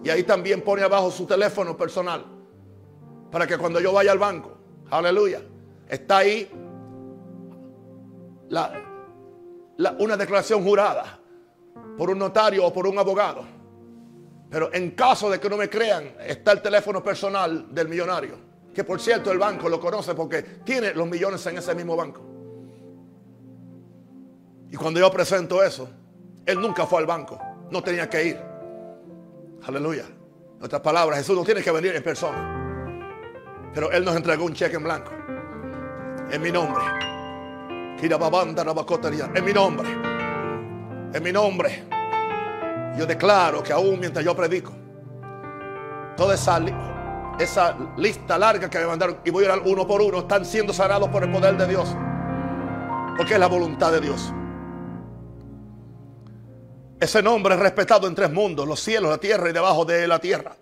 Y 0.05 0.11
ahí 0.11 0.25
también 0.25 0.61
pone 0.63 0.83
abajo 0.83 1.11
su 1.11 1.27
teléfono 1.27 1.77
personal 1.77 2.25
para 3.31 3.47
que 3.47 3.57
cuando 3.57 3.81
yo 3.81 3.93
vaya 3.93 4.13
al 4.13 4.19
banco, 4.19 4.59
aleluya, 4.91 5.41
está 5.89 6.19
ahí 6.19 6.51
una 9.99 10.17
declaración 10.17 10.63
jurada 10.63 11.19
por 11.97 12.11
un 12.11 12.19
notario 12.19 12.67
o 12.67 12.73
por 12.73 12.87
un 12.87 12.99
abogado. 12.99 13.45
Pero 14.51 14.69
en 14.75 14.91
caso 14.91 15.31
de 15.31 15.41
que 15.41 15.49
no 15.49 15.57
me 15.57 15.71
crean, 15.71 16.15
está 16.27 16.53
el 16.53 16.61
teléfono 16.61 17.03
personal 17.03 17.75
del 17.75 17.89
millonario. 17.89 18.52
Que 18.73 18.85
por 18.85 19.01
cierto 19.01 19.31
el 19.31 19.39
banco 19.39 19.69
lo 19.69 19.79
conoce 19.79 20.15
porque 20.15 20.43
tiene 20.43 20.95
los 20.95 21.07
millones 21.07 21.45
en 21.47 21.59
ese 21.59 21.75
mismo 21.75 21.97
banco. 21.97 22.23
Y 24.71 24.77
cuando 24.77 25.01
yo 25.01 25.11
presento 25.11 25.63
eso, 25.63 25.89
él 26.47 26.61
nunca 26.61 26.87
fue 26.87 27.01
al 27.01 27.07
banco. 27.07 27.39
No 27.71 27.83
tenía 27.83 28.09
que 28.09 28.25
ir. 28.25 28.41
Aleluya. 29.65 30.05
En 30.59 30.65
otras 30.65 30.81
palabras, 30.81 31.19
Jesús 31.19 31.37
no 31.37 31.45
tiene 31.45 31.63
que 31.63 31.71
venir 31.71 31.95
en 31.95 32.03
persona. 32.03 32.63
Pero 33.75 33.91
Él 33.91 34.05
nos 34.05 34.17
entregó 34.17 34.45
un 34.45 34.53
cheque 34.53 34.77
en 34.77 34.85
blanco. 34.85 35.11
En 36.31 36.41
mi 36.43 36.51
nombre. 36.51 36.83
En 39.35 39.45
mi 39.45 39.53
nombre. 39.53 39.89
En 41.13 41.23
mi 41.23 41.33
nombre. 41.33 41.85
Yo 42.99 43.07
declaro 43.07 43.63
que 43.63 43.73
aún 43.73 43.99
mientras 43.99 44.25
yo 44.25 44.37
predico, 44.37 44.73
toda 46.17 46.35
esa, 46.35 46.61
esa 47.39 47.77
lista 47.97 48.39
larga 48.39 48.69
que 48.69 48.79
me 48.79 48.87
mandaron, 48.87 49.19
y 49.25 49.31
voy 49.31 49.45
a 49.45 49.55
ir 49.55 49.63
uno 49.65 49.87
por 49.87 50.01
uno, 50.01 50.21
están 50.21 50.45
siendo 50.45 50.73
sanados 50.73 51.09
por 51.09 51.23
el 51.25 51.31
poder 51.31 51.57
de 51.57 51.67
Dios. 51.67 51.89
Porque 53.17 53.35
es 53.35 53.41
la 53.41 53.47
voluntad 53.47 53.93
de 53.93 54.01
Dios. 54.01 54.33
Ese 57.01 57.23
nombre 57.23 57.55
es 57.55 57.61
respetado 57.61 58.07
en 58.07 58.15
tres 58.15 58.31
mundos, 58.31 58.67
los 58.67 58.81
cielos, 58.81 59.11
la 59.11 59.19
tierra 59.19 59.51
y 59.51 59.53
debajo 59.53 59.85
de 59.85 60.07
la 60.07 60.19
tierra. 60.19 60.55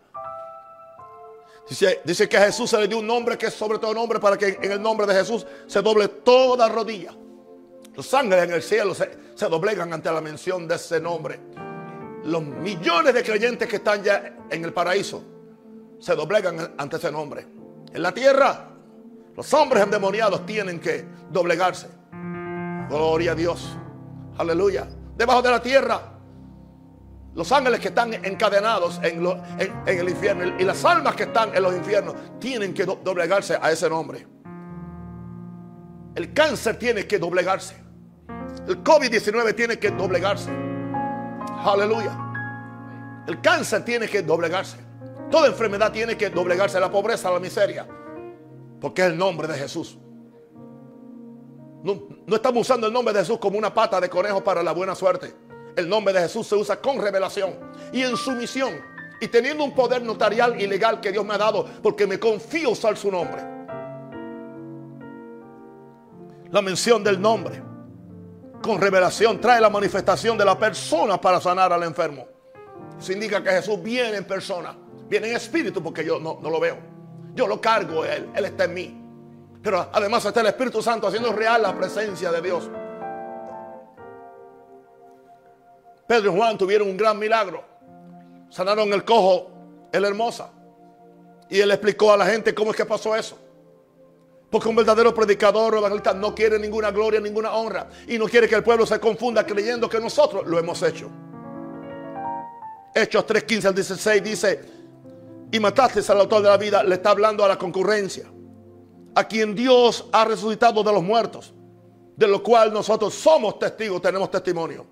Dice, 2.05 2.29
que 2.29 2.37
a 2.37 2.47
Jesús 2.47 2.69
se 2.69 2.79
le 2.79 2.89
dio 2.89 2.99
un 2.99 3.07
nombre 3.07 3.39
que 3.39 3.47
es 3.47 3.55
sobre 3.55 3.79
todo 3.79 3.95
nombre 3.95 4.19
para 4.19 4.37
que 4.37 4.59
en 4.61 4.73
el 4.73 4.83
nombre 4.83 5.07
de 5.07 5.15
Jesús 5.15 5.47
se 5.67 5.81
doble 5.83 6.09
toda 6.09 6.69
rodilla. 6.69 7.13
Los 7.95 8.13
ángeles 8.15 8.45
en 8.45 8.53
el 8.53 8.63
cielo 8.63 8.95
se, 8.95 9.11
se 9.37 9.49
doblegan 9.49 9.93
ante 9.93 10.11
la 10.11 10.21
mención 10.21 10.67
de 10.67 10.75
ese 10.75 11.01
nombre. 11.01 11.39
Los 12.25 12.43
millones 12.43 13.15
de 13.15 13.23
creyentes 13.23 13.69
que 13.69 13.77
están 13.77 14.03
ya 14.03 14.37
en 14.51 14.65
el 14.65 14.73
paraíso 14.73 15.23
se 16.01 16.17
doblegan 16.17 16.75
ante 16.79 16.97
ese 16.97 17.13
nombre. 17.13 17.47
En 17.93 18.03
la 18.03 18.13
tierra, 18.13 18.69
los 19.37 19.55
hombres 19.55 19.85
endemoniados 19.85 20.45
tienen 20.47 20.81
que 20.81 21.07
doblegarse. 21.31 21.89
Gloria 22.89 23.33
a 23.33 23.35
Dios. 23.35 23.77
Aleluya. 24.39 24.89
Debajo 25.17 25.43
de 25.43 25.51
la 25.51 25.63
tierra, 25.63 26.01
los 27.35 27.53
ángeles 27.53 27.79
que 27.79 27.89
están 27.89 28.13
encadenados 28.15 29.01
en, 29.03 29.25
el 29.87 30.09
infierno 30.09 30.59
y 30.59 30.65
las 30.65 30.85
almas 30.85 31.15
que 31.15 31.25
están 31.25 31.55
en 31.55 31.63
los 31.63 31.77
infiernos 31.77 32.15
tienen 32.41 32.75
que 32.75 32.85
doblegarse 32.85 33.57
a 33.61 33.71
ese 33.71 33.89
nombre. 33.89 34.27
El 36.15 36.33
cáncer 36.33 36.77
tiene 36.77 37.07
que 37.07 37.19
doblegarse. 37.19 37.77
El 38.67 38.83
COVID-19 38.83 39.55
tiene 39.55 39.79
que 39.79 39.91
doblegarse. 39.91 40.51
Aleluya. 41.65 42.17
El 43.29 43.41
cáncer 43.41 43.85
tiene 43.85 44.09
que 44.09 44.23
doblegarse. 44.23 44.90
Toda 45.31 45.47
enfermedad 45.47 45.93
tiene 45.93 46.17
que 46.17 46.31
doblegarse. 46.31 46.81
La 46.81 46.91
pobreza, 46.91 47.31
la 47.31 47.39
miseria. 47.39 47.87
Porque 48.81 49.03
es 49.03 49.09
el 49.09 49.19
nombre 49.19 49.47
de 49.47 49.55
Jesús. 49.55 49.99
No, 51.83 52.09
no 52.27 52.37
estamos 52.37 52.63
usando 52.63 52.87
el 52.87 52.93
nombre 52.93 53.15
de 53.15 53.21
Jesús 53.21 53.39
como 53.39 53.57
una 53.57 53.73
pata 53.73 54.01
de 54.01 54.09
conejo 54.11 54.43
para 54.43 54.63
la 54.63 54.73
buena 54.73 54.95
suerte. 54.95 55.35
El 55.77 55.89
nombre 55.89 56.13
de 56.13 56.21
Jesús 56.21 56.47
se 56.47 56.57
usa 56.57 56.81
con 56.81 57.01
revelación 57.01 57.55
y 57.93 58.03
en 58.03 58.17
sumisión 58.17 58.73
Y 59.21 59.29
teniendo 59.29 59.63
un 59.65 59.75
poder 59.75 60.03
notarial 60.03 60.61
y 60.61 60.67
legal 60.67 61.01
que 61.01 61.13
Dios 61.13 61.25
me 61.25 61.35
ha 61.35 61.39
dado, 61.39 61.67
porque 61.83 62.07
me 62.07 62.19
confío 62.19 62.71
usar 62.71 62.97
su 62.97 63.11
nombre. 63.11 63.43
La 66.51 66.63
mención 66.63 67.05
del 67.05 67.21
nombre 67.21 67.63
con 68.63 68.81
revelación 68.81 69.41
trae 69.41 69.61
la 69.61 69.71
manifestación 69.71 70.37
de 70.37 70.45
la 70.45 70.59
persona 70.59 71.21
para 71.21 71.41
sanar 71.41 71.73
al 71.73 71.83
enfermo. 71.83 72.27
Eso 72.99 73.13
indica 73.13 73.43
que 73.43 73.51
Jesús 73.51 73.83
viene 73.83 74.17
en 74.17 74.25
persona, 74.25 74.77
viene 75.11 75.29
en 75.29 75.37
espíritu 75.37 75.83
porque 75.83 76.05
yo 76.05 76.21
no, 76.21 76.39
no 76.41 76.49
lo 76.49 76.61
veo. 76.61 76.79
Yo 77.35 77.47
lo 77.47 77.61
cargo 77.61 78.05
Él, 78.05 78.31
Él 78.35 78.45
está 78.45 78.65
en 78.65 78.75
mí. 78.75 78.97
Pero 79.63 79.91
además 79.93 80.25
está 80.25 80.41
el 80.41 80.47
Espíritu 80.47 80.81
Santo 80.81 81.07
haciendo 81.07 81.33
real 81.33 81.61
la 81.61 81.77
presencia 81.77 82.33
de 82.33 82.41
Dios. 82.41 82.71
Pedro 86.07 86.33
y 86.33 86.37
Juan 86.37 86.57
tuvieron 86.57 86.89
un 86.89 86.97
gran 86.97 87.19
milagro. 87.19 87.63
Sanaron 88.49 88.93
el 88.93 89.05
cojo, 89.05 89.51
el 89.93 90.05
hermosa. 90.05 90.51
Y 91.49 91.61
él 91.61 91.71
explicó 91.71 92.13
a 92.13 92.17
la 92.17 92.27
gente 92.27 92.55
cómo 92.55 92.71
es 92.71 92.77
que 92.77 92.87
pasó 92.87 93.15
eso. 93.15 93.39
Porque 94.51 94.69
un 94.69 94.75
verdadero 94.75 95.15
predicador 95.15 95.75
o 95.75 95.79
evangelista 95.79 96.15
no 96.15 96.35
quiere 96.35 96.59
ninguna 96.59 96.91
gloria, 96.91 97.21
ninguna 97.21 97.53
honra. 97.53 97.89
Y 98.09 98.19
no 98.19 98.27
quiere 98.27 98.49
que 98.49 98.57
el 98.57 98.65
pueblo 98.65 98.87
se 98.87 98.99
confunda 98.99 99.45
creyendo 99.45 99.89
que 99.89 100.01
nosotros 100.01 100.47
lo 100.47 100.59
hemos 100.59 100.83
hecho. 100.83 101.09
Hechos 102.95 103.27
3.15 103.27 103.65
al 103.67 103.75
16 103.75 104.25
dice, 104.25 104.61
y 105.53 105.59
mataste 105.59 106.01
al 106.13 106.21
autor 106.21 106.43
de 106.43 106.49
la 106.49 106.57
vida, 106.57 106.83
le 106.85 106.95
está 106.95 107.11
hablando 107.11 107.45
a 107.45 107.49
la 107.49 107.59
concurrencia, 107.59 108.31
a 109.15 109.25
quien 109.27 109.55
Dios 109.55 110.09
ha 110.13 110.25
resucitado 110.25 110.83
de 110.83 110.93
los 110.93 111.03
muertos, 111.03 111.53
de 112.17 112.29
lo 112.29 112.43
cual 112.43 112.73
nosotros 112.73 113.15
somos 113.15 113.59
testigos, 113.59 114.01
tenemos 114.01 114.31
testimonio. 114.31 114.87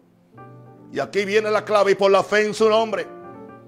Y 0.92 0.98
aquí 1.00 1.24
viene 1.24 1.50
la 1.50 1.64
clave, 1.64 1.92
y 1.92 1.94
por 1.94 2.10
la 2.10 2.24
fe 2.24 2.46
en 2.46 2.54
su 2.54 2.68
nombre, 2.68 3.06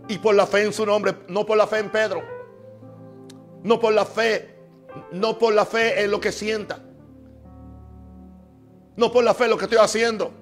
y 0.09 0.19
por 0.19 0.35
la 0.35 0.47
fe 0.47 0.65
en 0.65 0.73
su 0.73 0.85
nombre, 0.85 1.15
no 1.29 1.47
por 1.47 1.57
la 1.57 1.67
fe 1.67 1.79
en 1.79 1.91
Pedro, 1.91 2.23
no 3.63 3.79
por 3.79 3.93
la 3.93 4.05
fe, 4.05 4.57
no 5.13 5.39
por 5.39 5.55
la 5.55 5.65
fe 5.65 6.03
en 6.03 6.11
lo 6.11 6.21
que 6.21 6.33
sienta, 6.33 6.81
no 8.97 9.13
por 9.13 9.23
la 9.23 9.35
fe 9.35 9.45
en 9.45 9.51
lo 9.51 9.59
que 9.59 9.65
estoy 9.67 9.79
haciendo. 9.79 10.33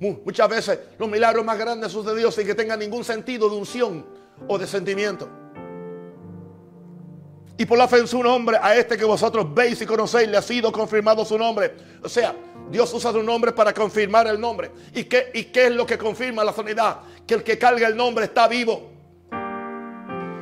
Muchas 0.00 0.48
veces 0.48 0.78
los 0.98 1.08
milagros 1.08 1.44
más 1.44 1.58
grandes 1.58 1.92
sucedido 1.92 2.30
sin 2.30 2.46
que 2.46 2.54
tengan 2.54 2.78
ningún 2.78 3.04
sentido 3.04 3.48
de 3.48 3.56
unción 3.56 4.13
o 4.48 4.58
de 4.58 4.66
sentimiento. 4.66 5.28
Y 7.56 7.66
por 7.66 7.78
la 7.78 7.86
fe 7.86 7.98
en 7.98 8.08
su 8.08 8.22
nombre, 8.22 8.58
a 8.60 8.74
este 8.74 8.96
que 8.96 9.04
vosotros 9.04 9.52
veis 9.54 9.80
y 9.80 9.86
conocéis, 9.86 10.28
le 10.28 10.36
ha 10.36 10.42
sido 10.42 10.72
confirmado 10.72 11.24
su 11.24 11.38
nombre. 11.38 11.74
O 12.02 12.08
sea, 12.08 12.34
Dios 12.68 12.92
usa 12.92 13.12
su 13.12 13.22
nombre 13.22 13.52
para 13.52 13.72
confirmar 13.72 14.26
el 14.26 14.40
nombre. 14.40 14.72
¿Y 14.92 15.04
qué, 15.04 15.30
¿Y 15.34 15.44
qué 15.44 15.66
es 15.66 15.72
lo 15.72 15.86
que 15.86 15.96
confirma 15.96 16.42
la 16.42 16.52
sanidad? 16.52 17.00
Que 17.26 17.34
el 17.34 17.44
que 17.44 17.56
carga 17.56 17.86
el 17.86 17.96
nombre 17.96 18.24
está 18.24 18.48
vivo. 18.48 18.90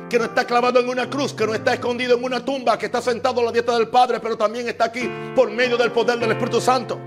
Que 0.09 0.17
no 0.17 0.25
está 0.25 0.45
clavado 0.45 0.79
en 0.79 0.89
una 0.89 1.07
cruz, 1.07 1.33
que 1.33 1.45
no 1.45 1.53
está 1.53 1.75
escondido 1.75 2.17
en 2.17 2.23
una 2.23 2.43
tumba, 2.43 2.77
que 2.79 2.87
está 2.87 3.01
sentado 3.01 3.41
a 3.41 3.43
la 3.45 3.51
dieta 3.51 3.75
del 3.77 3.89
Padre, 3.89 4.19
pero 4.19 4.35
también 4.35 4.67
está 4.67 4.85
aquí 4.85 5.09
por 5.35 5.51
medio 5.51 5.77
del 5.77 5.91
poder 5.91 6.17
del 6.17 6.31
Espíritu 6.31 6.61
Santo. 6.61 6.99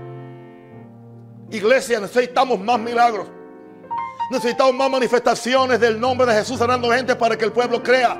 Iglesia, 1.51 1.99
necesitamos 1.99 2.59
más 2.59 2.79
milagros. 2.79 3.27
Necesitamos 4.29 4.75
más 4.75 4.89
manifestaciones 4.89 5.79
del 5.79 5.99
nombre 5.99 6.27
de 6.27 6.39
Jesús 6.39 6.59
sanando 6.59 6.91
gente 6.91 7.15
para 7.15 7.37
que 7.37 7.45
el 7.45 7.51
pueblo 7.51 7.81
crea. 7.81 8.17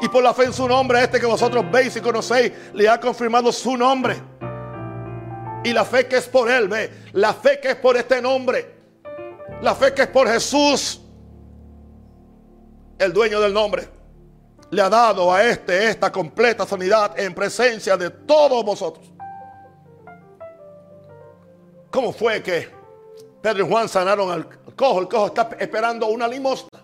Y 0.00 0.08
por 0.08 0.22
la 0.22 0.32
fe 0.32 0.44
en 0.44 0.52
su 0.52 0.68
nombre, 0.68 1.02
este 1.02 1.18
que 1.18 1.26
vosotros 1.26 1.64
veis 1.70 1.96
y 1.96 2.00
conocéis, 2.00 2.52
le 2.72 2.88
ha 2.88 3.00
confirmado 3.00 3.50
su 3.50 3.76
nombre. 3.76 4.16
Y 5.64 5.72
la 5.72 5.84
fe 5.84 6.06
que 6.06 6.18
es 6.18 6.28
por 6.28 6.48
él, 6.48 6.68
ve, 6.68 6.90
la 7.12 7.34
fe 7.34 7.58
que 7.60 7.70
es 7.70 7.76
por 7.76 7.96
este 7.96 8.22
nombre, 8.22 8.76
la 9.60 9.74
fe 9.74 9.92
que 9.92 10.02
es 10.02 10.08
por 10.08 10.28
Jesús, 10.28 11.00
el 12.96 13.12
dueño 13.12 13.40
del 13.40 13.52
nombre, 13.52 13.88
le 14.70 14.82
ha 14.82 14.88
dado 14.88 15.32
a 15.32 15.42
este 15.42 15.88
esta 15.88 16.12
completa 16.12 16.64
sanidad 16.64 17.18
en 17.18 17.34
presencia 17.34 17.96
de 17.96 18.10
todos 18.10 18.64
vosotros. 18.64 19.12
¿Cómo 21.90 22.12
fue 22.12 22.40
que 22.42 22.68
Pedro 23.42 23.64
y 23.64 23.68
Juan 23.68 23.88
sanaron 23.88 24.30
al 24.30 24.57
cojo? 24.78 25.00
El 25.00 25.08
cojo 25.08 25.26
está 25.26 25.50
esperando 25.58 26.06
una 26.06 26.26
limosna. 26.26 26.80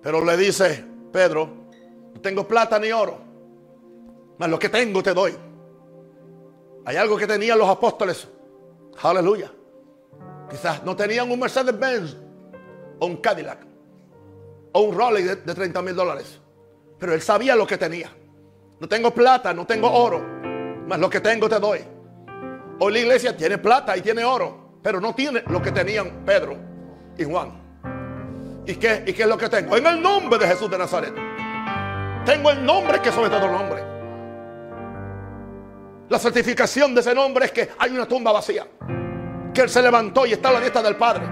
Pero 0.00 0.24
le 0.24 0.36
dice 0.38 0.82
Pedro, 1.12 1.50
no 2.14 2.20
tengo 2.22 2.48
plata 2.48 2.78
ni 2.78 2.90
oro, 2.92 3.18
mas 4.38 4.48
lo 4.48 4.58
que 4.58 4.70
tengo 4.70 5.02
te 5.02 5.12
doy. 5.12 5.36
Hay 6.86 6.96
algo 6.96 7.18
que 7.18 7.26
tenían 7.26 7.58
los 7.58 7.68
apóstoles. 7.68 8.28
Aleluya. 9.02 9.52
Quizás 10.48 10.84
no 10.84 10.94
tenían 10.94 11.30
un 11.30 11.40
Mercedes 11.40 11.78
Benz 11.78 12.16
o 13.00 13.06
un 13.06 13.16
Cadillac 13.16 13.66
o 14.72 14.80
un 14.80 14.96
Rolex 14.96 15.44
de, 15.44 15.54
30 15.54 15.82
mil 15.82 15.94
dólares. 15.94 16.40
Pero 16.98 17.12
él 17.12 17.20
sabía 17.20 17.56
lo 17.56 17.66
que 17.66 17.76
tenía. 17.76 18.10
No 18.78 18.88
tengo 18.88 19.12
plata, 19.12 19.52
no 19.52 19.66
tengo 19.66 19.90
oro, 19.90 20.24
mas 20.86 20.98
lo 20.98 21.10
que 21.10 21.20
tengo 21.20 21.48
te 21.48 21.58
doy. 21.58 21.80
Hoy 22.78 22.92
la 22.92 22.98
iglesia 22.98 23.36
tiene 23.36 23.58
plata 23.58 23.96
y 23.96 24.02
tiene 24.02 24.22
oro, 24.22 24.65
pero 24.86 25.00
no 25.00 25.16
tiene 25.16 25.42
lo 25.48 25.60
que 25.60 25.72
tenían 25.72 26.22
Pedro 26.24 26.56
y 27.18 27.24
Juan. 27.24 27.60
¿Y 28.64 28.76
qué, 28.76 29.02
¿Y 29.04 29.12
qué 29.14 29.22
es 29.24 29.28
lo 29.28 29.36
que 29.36 29.48
tengo? 29.48 29.76
En 29.76 29.84
el 29.84 30.00
nombre 30.00 30.38
de 30.38 30.46
Jesús 30.46 30.70
de 30.70 30.78
Nazaret. 30.78 31.12
Tengo 32.24 32.52
el 32.52 32.64
nombre 32.64 33.00
que 33.00 33.10
sobre 33.10 33.28
todo 33.28 33.50
nombre. 33.50 33.82
La 36.08 36.20
certificación 36.20 36.94
de 36.94 37.00
ese 37.00 37.16
nombre 37.16 37.46
es 37.46 37.50
que 37.50 37.68
hay 37.76 37.90
una 37.90 38.06
tumba 38.06 38.30
vacía. 38.30 38.64
Que 39.52 39.62
Él 39.62 39.68
se 39.68 39.82
levantó 39.82 40.24
y 40.24 40.34
está 40.34 40.50
a 40.50 40.52
la 40.52 40.60
diestra 40.60 40.82
del 40.82 40.94
Padre. 40.94 41.24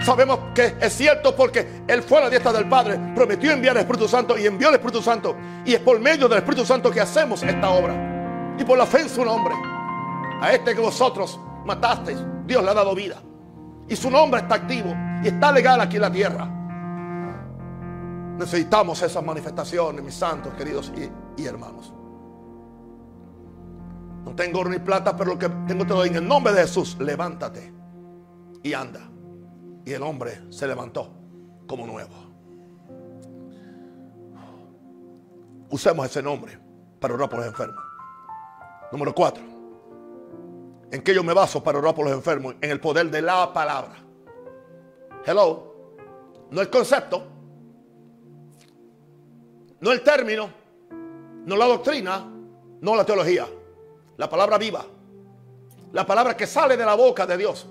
Sabemos 0.00 0.38
que 0.54 0.76
es 0.80 0.92
cierto 0.92 1.34
porque 1.34 1.82
Él 1.88 2.04
fue 2.04 2.18
a 2.18 2.20
la 2.20 2.30
diestra 2.30 2.52
del 2.52 2.68
Padre, 2.68 3.00
prometió 3.16 3.50
enviar 3.50 3.76
al 3.76 3.82
Espíritu 3.82 4.06
Santo 4.06 4.38
y 4.38 4.46
envió 4.46 4.68
al 4.68 4.74
Espíritu 4.74 5.02
Santo. 5.02 5.36
Y 5.64 5.74
es 5.74 5.80
por 5.80 5.98
medio 5.98 6.28
del 6.28 6.38
Espíritu 6.38 6.64
Santo 6.64 6.88
que 6.88 7.00
hacemos 7.00 7.42
esta 7.42 7.68
obra. 7.68 8.54
Y 8.60 8.64
por 8.64 8.78
la 8.78 8.86
fe 8.86 9.00
en 9.00 9.08
su 9.08 9.24
nombre. 9.24 9.56
A 10.40 10.52
este 10.52 10.72
que 10.72 10.80
vosotros 10.80 11.40
matasteis, 11.66 12.18
Dios 12.46 12.62
le 12.62 12.70
ha 12.70 12.74
dado 12.74 12.94
vida. 12.94 13.16
Y 13.88 13.96
su 13.96 14.10
nombre 14.10 14.40
está 14.40 14.56
activo 14.56 14.94
y 15.22 15.28
está 15.28 15.52
legal 15.52 15.80
aquí 15.80 15.96
en 15.96 16.02
la 16.02 16.10
tierra. 16.10 16.48
Necesitamos 18.38 19.02
esas 19.02 19.24
manifestaciones, 19.24 20.04
mis 20.04 20.14
santos, 20.14 20.54
queridos 20.54 20.92
y, 20.96 21.42
y 21.42 21.46
hermanos. 21.46 21.92
No 24.24 24.34
tengo 24.34 24.60
oro 24.60 24.70
ni 24.70 24.78
plata, 24.78 25.16
pero 25.16 25.34
lo 25.34 25.38
que 25.38 25.48
tengo 25.66 25.86
te 25.86 25.94
doy 25.94 26.08
en 26.08 26.16
el 26.16 26.28
nombre 26.28 26.52
de 26.52 26.62
Jesús. 26.62 26.96
Levántate 26.98 27.72
y 28.62 28.74
anda. 28.74 29.00
Y 29.84 29.92
el 29.92 30.02
hombre 30.02 30.42
se 30.50 30.66
levantó 30.66 31.12
como 31.66 31.86
nuevo. 31.86 32.14
Usemos 35.70 36.06
ese 36.06 36.22
nombre 36.22 36.58
para 37.00 37.14
orar 37.14 37.28
por 37.28 37.38
los 37.38 37.48
enfermos. 37.48 37.82
Número 38.92 39.14
cuatro. 39.14 39.55
¿En 40.90 41.02
qué 41.02 41.14
yo 41.14 41.24
me 41.24 41.32
baso 41.32 41.62
para 41.62 41.78
orar 41.78 41.94
por 41.94 42.04
los 42.04 42.14
enfermos? 42.14 42.54
En 42.60 42.70
el 42.70 42.80
poder 42.80 43.10
de 43.10 43.22
la 43.22 43.52
palabra. 43.52 43.96
Hello. 45.24 45.74
No 46.50 46.60
el 46.60 46.70
concepto. 46.70 47.26
No 49.80 49.92
el 49.92 50.02
término. 50.02 50.48
No 51.44 51.56
la 51.56 51.66
doctrina. 51.66 52.24
No 52.80 52.94
la 52.94 53.04
teología. 53.04 53.46
La 54.16 54.28
palabra 54.30 54.58
viva. 54.58 54.86
La 55.92 56.06
palabra 56.06 56.36
que 56.36 56.46
sale 56.46 56.76
de 56.76 56.84
la 56.84 56.94
boca 56.94 57.26
de 57.26 57.36
Dios. 57.36 57.66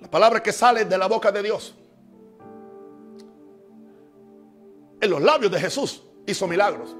La 0.00 0.10
palabra 0.10 0.42
que 0.42 0.52
sale 0.52 0.86
de 0.86 0.96
la 0.98 1.08
boca 1.08 1.30
de 1.30 1.42
Dios. 1.42 1.74
En 5.00 5.10
los 5.10 5.20
labios 5.20 5.52
de 5.52 5.60
Jesús 5.60 6.02
hizo 6.26 6.46
milagros. 6.46 6.96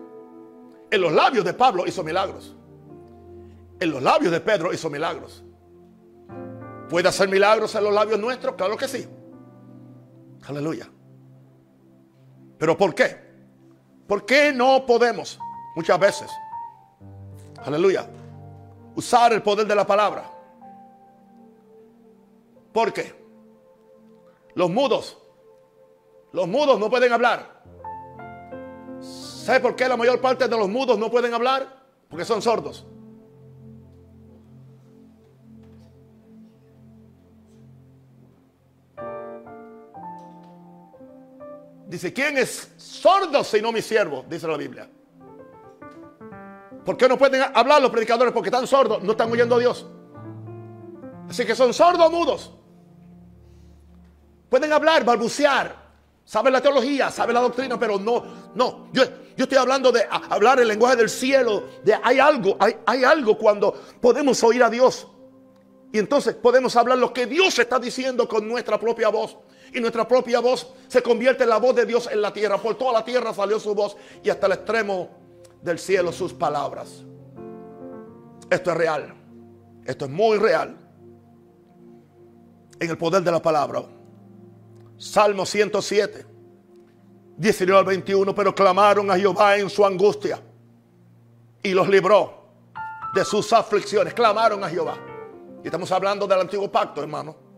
En 0.90 1.00
los 1.00 1.12
labios 1.12 1.44
de 1.44 1.54
Pablo 1.54 1.86
hizo 1.86 2.04
milagros 2.04 2.56
en 3.82 3.90
los 3.90 4.02
labios 4.02 4.32
de 4.32 4.40
Pedro 4.40 4.72
hizo 4.72 4.88
milagros. 4.88 5.42
¿Puede 6.88 7.08
hacer 7.08 7.28
milagros 7.28 7.74
en 7.74 7.84
los 7.84 7.92
labios 7.92 8.20
nuestros? 8.20 8.54
Claro 8.54 8.76
que 8.76 8.88
sí. 8.88 9.08
Aleluya. 10.46 10.88
¿Pero 12.58 12.76
por 12.76 12.94
qué? 12.94 13.16
¿Por 14.06 14.24
qué 14.24 14.52
no 14.52 14.84
podemos 14.86 15.38
muchas 15.74 15.98
veces? 15.98 16.30
Aleluya. 17.64 18.08
Usar 18.94 19.32
el 19.32 19.42
poder 19.42 19.66
de 19.66 19.74
la 19.74 19.86
palabra. 19.86 20.30
¿Por 22.72 22.92
qué? 22.92 23.14
Los 24.54 24.70
mudos. 24.70 25.18
Los 26.32 26.46
mudos 26.46 26.78
no 26.78 26.88
pueden 26.90 27.12
hablar. 27.12 27.62
¿Sabe 29.00 29.60
por 29.60 29.74
qué 29.74 29.88
la 29.88 29.96
mayor 29.96 30.20
parte 30.20 30.46
de 30.46 30.56
los 30.56 30.68
mudos 30.68 30.98
no 30.98 31.10
pueden 31.10 31.34
hablar? 31.34 31.84
Porque 32.08 32.24
son 32.24 32.40
sordos. 32.42 32.86
Dice, 41.92 42.10
¿quién 42.10 42.38
es 42.38 42.70
sordo 42.78 43.44
sino 43.44 43.70
mi 43.70 43.82
siervo? 43.82 44.24
Dice 44.26 44.48
la 44.48 44.56
Biblia. 44.56 44.88
¿Por 46.86 46.96
qué 46.96 47.06
no 47.06 47.18
pueden 47.18 47.42
hablar 47.52 47.82
los 47.82 47.90
predicadores? 47.90 48.32
Porque 48.32 48.48
están 48.48 48.66
sordos, 48.66 49.02
no 49.02 49.10
están 49.12 49.30
oyendo 49.30 49.56
a 49.56 49.58
Dios. 49.58 49.84
Así 51.28 51.44
que 51.44 51.54
son 51.54 51.74
sordos 51.74 52.10
mudos. 52.10 52.50
pueden 54.48 54.72
hablar, 54.72 55.04
balbucear, 55.04 55.76
saben 56.24 56.54
la 56.54 56.62
teología, 56.62 57.10
saben 57.10 57.34
la 57.34 57.42
doctrina, 57.42 57.78
pero 57.78 57.98
no, 57.98 58.24
no. 58.54 58.88
Yo, 58.94 59.02
yo 59.36 59.44
estoy 59.44 59.58
hablando 59.58 59.92
de 59.92 60.06
hablar 60.30 60.60
el 60.60 60.68
lenguaje 60.68 60.96
del 60.96 61.10
cielo, 61.10 61.64
de 61.84 61.94
hay 62.02 62.18
algo, 62.18 62.56
hay, 62.58 62.74
hay 62.86 63.04
algo 63.04 63.36
cuando 63.36 63.70
podemos 64.00 64.42
oír 64.42 64.62
a 64.62 64.70
Dios. 64.70 65.08
Y 65.92 65.98
entonces 65.98 66.34
podemos 66.36 66.74
hablar 66.74 66.96
lo 66.96 67.12
que 67.12 67.26
Dios 67.26 67.58
está 67.58 67.78
diciendo 67.78 68.26
con 68.26 68.48
nuestra 68.48 68.80
propia 68.80 69.10
voz. 69.10 69.36
Y 69.72 69.80
nuestra 69.80 70.06
propia 70.06 70.40
voz 70.40 70.72
se 70.88 71.02
convierte 71.02 71.44
en 71.44 71.48
la 71.48 71.58
voz 71.58 71.74
de 71.74 71.86
Dios 71.86 72.08
en 72.12 72.20
la 72.20 72.32
tierra. 72.32 72.58
Por 72.58 72.76
toda 72.76 72.92
la 72.92 73.04
tierra 73.04 73.32
salió 73.32 73.58
su 73.58 73.74
voz 73.74 73.96
y 74.22 74.28
hasta 74.28 74.46
el 74.46 74.52
extremo 74.52 75.08
del 75.62 75.78
cielo 75.78 76.12
sus 76.12 76.32
palabras. 76.32 77.04
Esto 78.50 78.70
es 78.70 78.76
real. 78.76 79.14
Esto 79.84 80.04
es 80.04 80.10
muy 80.10 80.36
real. 80.36 80.76
En 82.78 82.90
el 82.90 82.98
poder 82.98 83.22
de 83.22 83.30
la 83.30 83.40
palabra. 83.40 83.82
Salmo 84.98 85.46
107, 85.46 86.26
19 87.36 87.78
al 87.78 87.86
21. 87.86 88.34
Pero 88.34 88.54
clamaron 88.54 89.10
a 89.10 89.16
Jehová 89.16 89.56
en 89.56 89.70
su 89.70 89.86
angustia 89.86 90.40
y 91.62 91.72
los 91.72 91.88
libró 91.88 92.42
de 93.14 93.24
sus 93.24 93.52
aflicciones. 93.52 94.12
Clamaron 94.12 94.62
a 94.64 94.68
Jehová. 94.68 94.98
Y 95.62 95.68
estamos 95.68 95.90
hablando 95.92 96.26
del 96.26 96.40
antiguo 96.40 96.70
pacto, 96.70 97.00
hermano. 97.00 97.51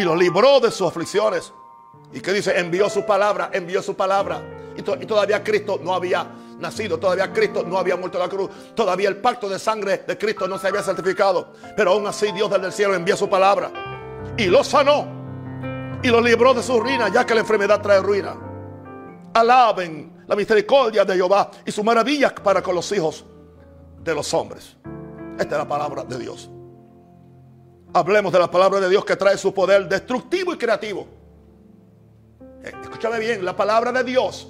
Y 0.00 0.02
los 0.02 0.16
libró 0.16 0.60
de 0.60 0.70
sus 0.70 0.88
aflicciones. 0.88 1.52
¿Y 2.10 2.20
qué 2.20 2.32
dice? 2.32 2.58
Envió 2.58 2.88
su 2.88 3.04
palabra, 3.04 3.50
envió 3.52 3.82
su 3.82 3.94
palabra. 3.94 4.42
Y, 4.74 4.80
todavía 4.80 5.44
Cristo 5.44 5.78
no 5.82 5.92
había 5.92 6.26
nacido, 6.58 6.98
todavía 6.98 7.30
Cristo 7.30 7.64
no 7.64 7.76
había 7.76 7.96
muerto 7.96 8.18
la 8.18 8.26
cruz, 8.26 8.48
todavía 8.74 9.10
el 9.10 9.18
pacto 9.18 9.46
de 9.46 9.58
sangre 9.58 9.98
de 10.06 10.16
Cristo 10.16 10.48
no 10.48 10.58
se 10.58 10.68
había 10.68 10.82
certificado. 10.82 11.52
Pero 11.76 11.90
aún 11.90 12.06
así 12.06 12.32
Dios 12.32 12.48
desde 12.48 12.64
el 12.64 12.72
cielo 12.72 12.94
envió 12.94 13.14
su 13.14 13.28
palabra. 13.28 13.70
Y 14.38 14.46
lo 14.46 14.64
sanó. 14.64 15.06
Y 16.02 16.08
lo 16.08 16.22
libró 16.22 16.54
de 16.54 16.62
su 16.62 16.80
ruina, 16.80 17.10
ya 17.10 17.26
que 17.26 17.34
la 17.34 17.40
enfermedad 17.40 17.82
trae 17.82 18.00
ruina. 18.00 18.34
Alaben 19.34 20.24
la 20.26 20.34
misericordia 20.34 21.04
de 21.04 21.14
Jehová 21.14 21.50
y 21.66 21.70
su 21.70 21.84
maravilla 21.84 22.34
para 22.34 22.62
con 22.62 22.74
los 22.74 22.90
hijos 22.92 23.22
de 24.02 24.14
los 24.14 24.32
hombres. 24.32 24.78
Esta 25.38 25.56
es 25.56 25.58
la 25.58 25.68
palabra 25.68 26.04
de 26.04 26.18
Dios. 26.18 26.48
Hablemos 27.92 28.32
de 28.32 28.38
la 28.38 28.50
palabra 28.50 28.78
de 28.80 28.88
Dios 28.88 29.04
que 29.04 29.16
trae 29.16 29.36
su 29.36 29.52
poder 29.52 29.88
destructivo 29.88 30.54
y 30.54 30.58
creativo. 30.58 31.06
Eh, 32.62 32.72
escúchame 32.82 33.18
bien, 33.18 33.44
la 33.44 33.56
palabra 33.56 33.90
de 33.90 34.04
Dios 34.04 34.48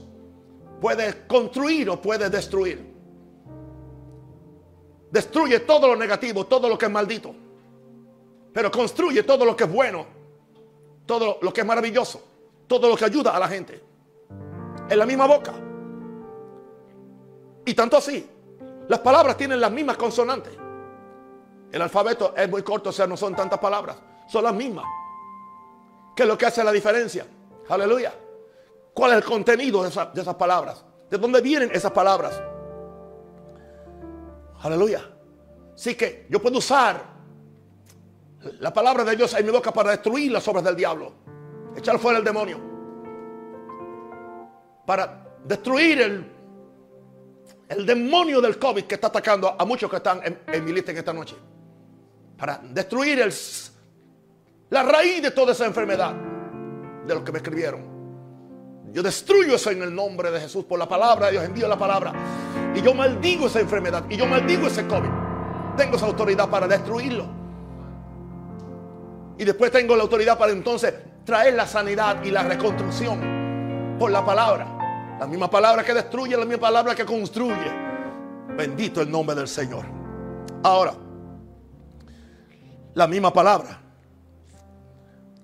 puede 0.81 1.26
construir 1.26 1.88
o 1.88 2.00
puede 2.00 2.29
destruir. 2.29 2.90
Destruye 5.11 5.61
todo 5.61 5.88
lo 5.88 5.96
negativo, 5.96 6.46
todo 6.46 6.68
lo 6.68 6.76
que 6.76 6.87
es 6.87 6.90
maldito. 6.90 7.35
Pero 8.53 8.70
construye 8.70 9.22
todo 9.22 9.44
lo 9.44 9.57
que 9.57 9.64
es 9.64 9.72
bueno, 9.72 10.07
todo 11.07 11.38
lo 11.40 11.53
que 11.53 11.62
es 11.62 11.66
maravilloso, 11.66 12.22
todo 12.66 12.88
lo 12.88 12.96
que 12.96 13.07
ayuda 13.07 13.35
a 13.35 13.38
la 13.38 13.48
gente. 13.48 13.83
En 14.88 14.98
la 14.98 15.07
misma 15.07 15.26
boca. 15.26 15.55
Y 17.64 17.74
tanto 17.74 17.96
así, 17.96 18.29
las 18.88 19.00
palabras 19.00 19.37
tienen 19.37 19.61
las 19.61 19.70
mismas 19.70 19.96
consonantes. 19.96 20.53
El 21.72 21.83
alfabeto 21.83 22.35
es 22.37 22.48
muy 22.50 22.62
corto, 22.62 22.90
o 22.90 22.92
sea, 22.92 23.06
no 23.06 23.16
son 23.16 23.35
tantas 23.37 23.59
palabras, 23.59 23.96
son 24.26 24.44
las 24.44 24.54
mismas. 24.54 24.85
¿Qué 26.16 26.24
es 26.24 26.28
lo 26.28 26.37
que 26.37 26.46
hace 26.46 26.64
la 26.64 26.72
diferencia? 26.72 27.26
Aleluya. 27.68 28.12
¿Cuál 28.92 29.12
es 29.12 29.18
el 29.18 29.24
contenido 29.24 29.83
de, 29.83 29.88
esas 29.88 30.35
palabras? 30.35 30.85
¿De 31.09 31.16
dónde 31.16 31.40
vienen 31.40 31.70
esas 31.72 31.92
palabras? 31.92 32.42
Aleluya. 34.62 35.09
Así 35.74 35.94
que 35.94 36.26
yo 36.28 36.42
puedo 36.42 36.59
usar 36.59 37.02
la 38.59 38.72
palabra 38.72 39.04
de 39.04 39.14
Dios 39.16 39.33
en 39.35 39.46
mi 39.46 39.52
boca 39.52 39.72
para 39.72 39.90
destruir 39.90 40.33
las 40.33 40.46
obras 40.48 40.64
del 40.64 40.74
diablo. 40.74 41.12
Echar 41.76 41.98
fuera 42.00 42.18
el 42.18 42.24
demonio. 42.24 42.59
Para 44.85 45.24
destruir 45.44 46.00
el, 46.00 46.33
el 47.68 47.87
demonio 47.87 48.40
del 48.40 48.59
COVID 48.59 48.85
que 48.85 48.96
está 48.96 49.06
atacando 49.06 49.54
a 49.56 49.64
muchos 49.64 49.88
que 49.88 49.96
están 49.96 50.20
en, 50.24 50.42
en 50.48 50.64
mi 50.64 50.72
lista 50.72 50.90
en 50.90 50.98
esta 50.98 51.12
noche 51.12 51.37
para 52.40 52.59
destruir 52.72 53.20
el, 53.20 53.35
la 54.70 54.83
raíz 54.83 55.22
de 55.22 55.31
toda 55.31 55.53
esa 55.53 55.66
enfermedad 55.66 56.14
de 57.07 57.14
los 57.14 57.22
que 57.22 57.33
me 57.33 57.38
escribieron. 57.38 57.83
Yo 58.92 59.03
destruyo 59.03 59.57
eso 59.57 59.70
en 59.70 59.83
el 59.83 59.94
nombre 59.94 60.31
de 60.31 60.40
Jesús 60.40 60.64
por 60.64 60.79
la 60.79 60.88
palabra 60.88 61.26
de 61.26 61.33
Dios. 61.33 61.44
Envío 61.44 61.68
la 61.68 61.79
palabra. 61.79 62.12
Y 62.74 62.81
yo 62.81 62.94
maldigo 62.94 63.46
esa 63.46 63.61
enfermedad. 63.61 64.05
Y 64.09 64.16
yo 64.16 64.26
maldigo 64.26 64.66
ese 64.66 64.87
COVID. 64.87 65.11
Tengo 65.76 65.96
esa 65.96 66.07
autoridad 66.07 66.48
para 66.48 66.66
destruirlo. 66.66 67.26
Y 69.38 69.44
después 69.44 69.70
tengo 69.70 69.94
la 69.94 70.03
autoridad 70.03 70.38
para 70.38 70.53
entonces 70.53 70.94
traer 71.24 71.55
la 71.55 71.66
sanidad 71.66 72.24
y 72.24 72.31
la 72.31 72.42
reconstrucción 72.42 73.96
por 73.98 74.11
la 74.11 74.24
palabra. 74.24 75.18
La 75.20 75.26
misma 75.26 75.50
palabra 75.50 75.85
que 75.85 75.92
destruye, 75.92 76.37
la 76.37 76.46
misma 76.46 76.62
palabra 76.62 76.94
que 76.94 77.05
construye. 77.05 77.70
Bendito 78.57 79.03
el 79.03 79.11
nombre 79.11 79.37
del 79.37 79.46
Señor. 79.46 79.85
Ahora 80.62 80.94
la 82.94 83.07
misma 83.07 83.33
palabra 83.33 83.81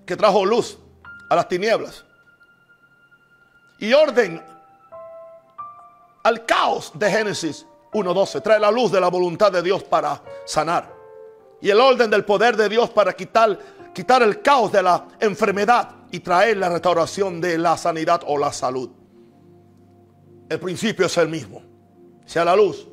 que 0.05 0.15
trajo 0.15 0.45
luz 0.45 0.77
a 1.29 1.35
las 1.35 1.47
tinieblas 1.47 2.05
y 3.79 3.93
orden 3.93 4.41
al 6.23 6.45
caos 6.45 6.91
de 6.95 7.09
Génesis 7.09 7.65
1.12. 7.93 8.41
Trae 8.41 8.59
la 8.59 8.71
luz 8.71 8.91
de 8.91 8.99
la 8.99 9.09
voluntad 9.09 9.51
de 9.51 9.61
Dios 9.61 9.83
para 9.83 10.21
sanar. 10.45 10.93
Y 11.61 11.69
el 11.69 11.79
orden 11.79 12.09
del 12.09 12.25
poder 12.25 12.55
de 12.55 12.69
Dios 12.69 12.89
para 12.89 13.13
quitar, 13.13 13.57
quitar 13.93 14.21
el 14.21 14.41
caos 14.41 14.71
de 14.71 14.83
la 14.83 15.07
enfermedad 15.19 15.89
y 16.11 16.19
traer 16.19 16.57
la 16.57 16.69
restauración 16.69 17.41
de 17.41 17.57
la 17.57 17.77
sanidad 17.77 18.21
o 18.25 18.37
la 18.37 18.51
salud. 18.51 18.89
El 20.49 20.59
principio 20.59 21.05
es 21.05 21.17
el 21.17 21.27
mismo. 21.27 21.61
Sea 22.25 22.45
la 22.45 22.55
luz. 22.55 22.87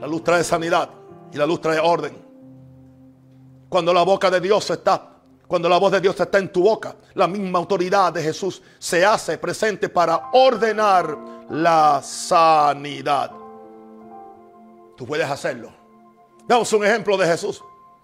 La 0.00 0.06
luz 0.06 0.24
trae 0.24 0.44
sanidad 0.44 0.90
y 1.32 1.36
la 1.36 1.46
luz 1.46 1.60
trae 1.60 1.78
orden. 1.78 2.29
Cuando 3.70 3.94
la 3.94 4.02
boca 4.02 4.28
de 4.28 4.40
Dios 4.40 4.68
está, 4.68 5.10
cuando 5.46 5.68
la 5.68 5.78
voz 5.78 5.92
de 5.92 6.00
Dios 6.00 6.18
está 6.18 6.38
en 6.38 6.52
tu 6.52 6.64
boca, 6.64 6.96
la 7.14 7.28
misma 7.28 7.60
autoridad 7.60 8.12
de 8.12 8.20
Jesús 8.20 8.60
se 8.80 9.04
hace 9.04 9.38
presente 9.38 9.88
para 9.88 10.30
ordenar 10.32 11.16
la 11.48 12.02
sanidad. 12.02 13.30
Tú 14.96 15.06
puedes 15.06 15.30
hacerlo. 15.30 15.72
Damos 16.48 16.72
un 16.72 16.84
ejemplo 16.84 17.16
de 17.16 17.26
Jesús. 17.26 17.62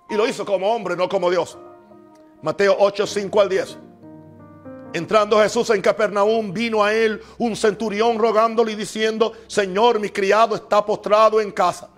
Y 0.08 0.14
lo 0.14 0.28
hizo 0.28 0.46
como 0.46 0.72
hombre, 0.72 0.96
no 0.96 1.08
como 1.08 1.28
Dios. 1.30 1.58
Mateo 2.42 2.76
8, 2.78 3.04
5 3.04 3.40
al 3.40 3.48
10. 3.48 3.78
Entrando 4.92 5.40
Jesús 5.40 5.68
en 5.70 5.82
Capernaum, 5.82 6.52
vino 6.52 6.84
a 6.84 6.94
él 6.94 7.20
un 7.38 7.56
centurión 7.56 8.20
rogándole 8.20 8.70
y 8.70 8.76
diciendo, 8.76 9.32
Señor, 9.48 9.98
mi 9.98 10.10
criado 10.10 10.54
está 10.54 10.86
postrado 10.86 11.40
en 11.40 11.50
casa, 11.50 11.88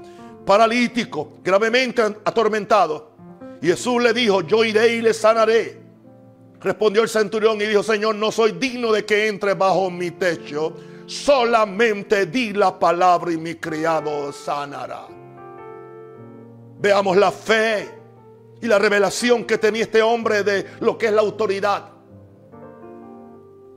paralítico, 0.46 1.34
gravemente 1.44 2.02
atormentado. 2.24 3.17
Jesús 3.66 4.02
le 4.02 4.12
dijo, 4.12 4.42
yo 4.42 4.64
iré 4.64 4.94
y 4.94 5.02
le 5.02 5.12
sanaré. 5.12 5.80
Respondió 6.60 7.02
el 7.02 7.08
centurión 7.08 7.60
y 7.60 7.66
dijo, 7.66 7.82
Señor, 7.82 8.16
no 8.16 8.32
soy 8.32 8.52
digno 8.52 8.92
de 8.92 9.04
que 9.04 9.28
entre 9.28 9.54
bajo 9.54 9.90
mi 9.90 10.12
techo. 10.12 10.74
Solamente 11.06 12.26
di 12.26 12.52
la 12.52 12.78
palabra 12.78 13.32
y 13.32 13.36
mi 13.36 13.54
criado 13.54 14.32
sanará. 14.32 15.06
Veamos 16.80 17.16
la 17.16 17.32
fe 17.32 17.88
y 18.60 18.66
la 18.66 18.78
revelación 18.78 19.44
que 19.44 19.58
tenía 19.58 19.82
este 19.82 20.02
hombre 20.02 20.42
de 20.42 20.66
lo 20.80 20.98
que 20.98 21.06
es 21.06 21.12
la 21.12 21.22
autoridad 21.22 21.90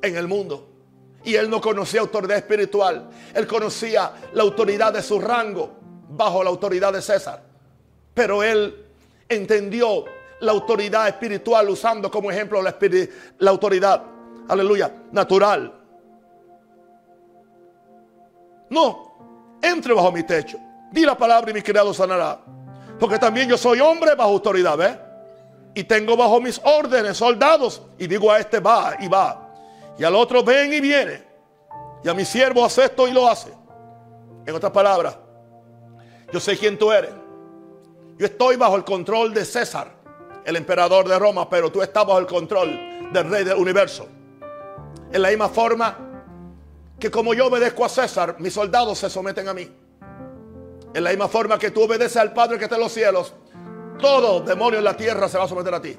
en 0.01 0.15
el 0.15 0.27
mundo. 0.27 0.67
Y 1.23 1.35
él 1.35 1.49
no 1.49 1.61
conocía 1.61 2.01
autoridad 2.01 2.37
espiritual. 2.37 3.09
Él 3.33 3.45
conocía 3.45 4.11
la 4.33 4.41
autoridad 4.41 4.91
de 4.91 5.03
su 5.03 5.19
rango 5.19 5.71
bajo 6.09 6.43
la 6.43 6.49
autoridad 6.49 6.91
de 6.93 7.01
César. 7.01 7.43
Pero 8.13 8.41
él 8.43 8.87
entendió 9.35 10.05
la 10.41 10.51
autoridad 10.51 11.07
espiritual 11.07 11.69
usando 11.69 12.09
como 12.09 12.31
ejemplo 12.31 12.61
la, 12.61 12.75
autoridad, 13.49 14.03
aleluya, 14.47 14.91
natural. 15.11 15.73
No, 18.69 19.59
entre 19.61 19.93
bajo 19.93 20.11
mi 20.11 20.23
techo. 20.23 20.57
Di 20.91 21.05
la 21.05 21.17
palabra 21.17 21.51
y 21.51 21.53
mi 21.53 21.61
criado 21.61 21.93
sanará. 21.93 22.39
Porque 22.99 23.17
también 23.17 23.49
yo 23.49 23.57
soy 23.57 23.79
hombre 23.79 24.15
bajo 24.15 24.31
autoridad, 24.31 24.77
¿ves? 24.77 24.97
Y 25.73 25.83
tengo 25.83 26.17
bajo 26.17 26.41
mis 26.41 26.59
órdenes 26.63 27.17
soldados. 27.17 27.81
Y 27.97 28.07
digo 28.07 28.31
a 28.31 28.39
este 28.39 28.59
va 28.59 28.95
y 28.99 29.07
va. 29.07 29.49
Y 29.97 30.03
al 30.03 30.15
otro 30.15 30.43
ven 30.43 30.73
y 30.73 30.81
viene. 30.81 31.23
Y 32.03 32.09
a 32.09 32.13
mi 32.13 32.25
siervo 32.25 32.65
hace 32.65 32.85
esto 32.85 33.07
y 33.07 33.11
lo 33.11 33.27
hace. 33.27 33.51
En 34.45 34.55
otras 34.55 34.71
palabras, 34.71 35.17
yo 36.33 36.39
sé 36.39 36.57
quién 36.57 36.77
tú 36.77 36.91
eres. 36.91 37.20
Yo 38.21 38.27
estoy 38.27 38.55
bajo 38.55 38.75
el 38.75 38.83
control 38.83 39.33
de 39.33 39.43
César, 39.43 39.95
el 40.45 40.55
emperador 40.55 41.09
de 41.09 41.17
Roma, 41.17 41.49
pero 41.49 41.71
tú 41.71 41.81
estás 41.81 42.05
bajo 42.05 42.19
el 42.19 42.27
control 42.27 43.09
del 43.11 43.27
rey 43.27 43.43
del 43.43 43.57
universo. 43.57 44.07
En 45.11 45.23
la 45.23 45.29
misma 45.29 45.49
forma 45.49 45.97
que 46.99 47.09
como 47.09 47.33
yo 47.33 47.47
obedezco 47.47 47.83
a 47.83 47.89
César, 47.89 48.35
mis 48.37 48.53
soldados 48.53 48.99
se 48.99 49.09
someten 49.09 49.47
a 49.47 49.55
mí. 49.55 49.67
En 50.93 51.03
la 51.03 51.09
misma 51.09 51.29
forma 51.29 51.57
que 51.57 51.71
tú 51.71 51.81
obedeces 51.81 52.17
al 52.17 52.31
Padre 52.31 52.59
que 52.59 52.65
está 52.65 52.75
en 52.75 52.81
los 52.83 52.91
cielos, 52.91 53.33
todo 53.99 54.41
demonio 54.41 54.77
en 54.77 54.85
la 54.85 54.95
tierra 54.95 55.27
se 55.27 55.39
va 55.39 55.45
a 55.45 55.47
someter 55.47 55.73
a 55.73 55.81
ti. 55.81 55.97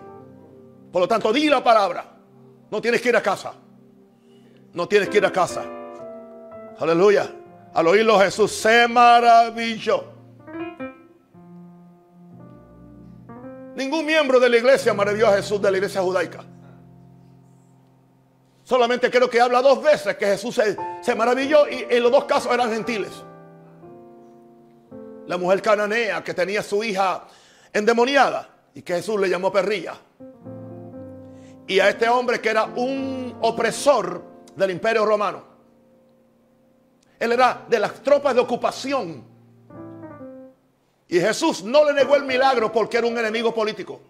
Por 0.92 1.02
lo 1.02 1.08
tanto, 1.08 1.32
di 1.32 1.48
la 1.48 1.64
palabra. 1.64 2.04
No 2.70 2.80
tienes 2.80 3.02
que 3.02 3.08
ir 3.08 3.16
a 3.16 3.20
casa. 3.20 3.52
No 4.74 4.86
tienes 4.86 5.08
que 5.08 5.18
ir 5.18 5.26
a 5.26 5.32
casa. 5.32 5.64
Aleluya. 6.78 7.28
Al 7.74 7.88
oírlo 7.88 8.16
Jesús 8.20 8.52
se 8.52 8.86
maravilló. 8.86 10.11
Ningún 13.74 14.04
miembro 14.04 14.38
de 14.38 14.48
la 14.48 14.56
iglesia 14.56 14.92
maravilló 14.92 15.28
a 15.28 15.36
Jesús 15.36 15.60
de 15.60 15.70
la 15.70 15.76
iglesia 15.78 16.02
judaica. 16.02 16.44
Solamente 18.64 19.10
creo 19.10 19.28
que 19.28 19.40
habla 19.40 19.60
dos 19.60 19.82
veces 19.82 20.16
que 20.16 20.26
Jesús 20.26 20.60
se, 21.02 21.14
maravilló 21.14 21.68
y 21.68 21.86
en 21.88 22.02
los 22.02 22.12
dos 22.12 22.24
casos 22.24 22.52
eran 22.52 22.70
gentiles. 22.70 23.10
La 25.26 25.36
mujer 25.36 25.62
cananea 25.62 26.22
que 26.22 26.34
tenía 26.34 26.62
su 26.62 26.82
hija 26.84 27.24
endemoniada 27.72 28.48
y 28.74 28.82
que 28.82 28.94
Jesús 28.94 29.20
le 29.20 29.28
llamó 29.28 29.50
perrilla. 29.50 29.94
Y 31.66 31.80
a 31.80 31.88
este 31.88 32.08
hombre 32.08 32.40
que 32.40 32.50
era 32.50 32.64
un 32.64 33.36
opresor 33.40 34.22
del 34.54 34.70
imperio 34.70 35.04
romano. 35.04 35.44
Él 37.18 37.32
era 37.32 37.64
de 37.68 37.78
las 37.78 38.02
tropas 38.02 38.34
de 38.34 38.40
ocupación. 38.40 39.31
Y 41.12 41.20
Jesús 41.20 41.62
no 41.62 41.84
le 41.84 41.92
negó 41.92 42.16
el 42.16 42.24
milagro 42.24 42.72
porque 42.72 42.96
era 42.96 43.06
un 43.06 43.18
enemigo 43.18 43.52
político. 43.52 44.00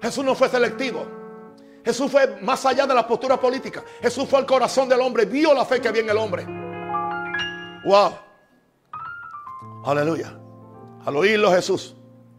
Jesús 0.00 0.24
no 0.24 0.34
fue 0.34 0.48
selectivo. 0.48 1.06
Jesús 1.84 2.10
fue 2.10 2.40
más 2.40 2.64
allá 2.64 2.86
de 2.86 2.94
la 2.94 3.06
postura 3.06 3.38
política. 3.38 3.84
Jesús 4.00 4.26
fue 4.30 4.38
al 4.38 4.46
corazón 4.46 4.88
del 4.88 4.98
hombre, 5.02 5.26
vio 5.26 5.52
la 5.52 5.66
fe 5.66 5.78
que 5.78 5.88
había 5.88 6.00
en 6.00 6.08
el 6.08 6.16
hombre. 6.16 6.46
Wow. 7.84 8.14
Aleluya. 9.84 10.38
Al 11.04 11.14
oírlo 11.14 11.52
Jesús 11.52 11.94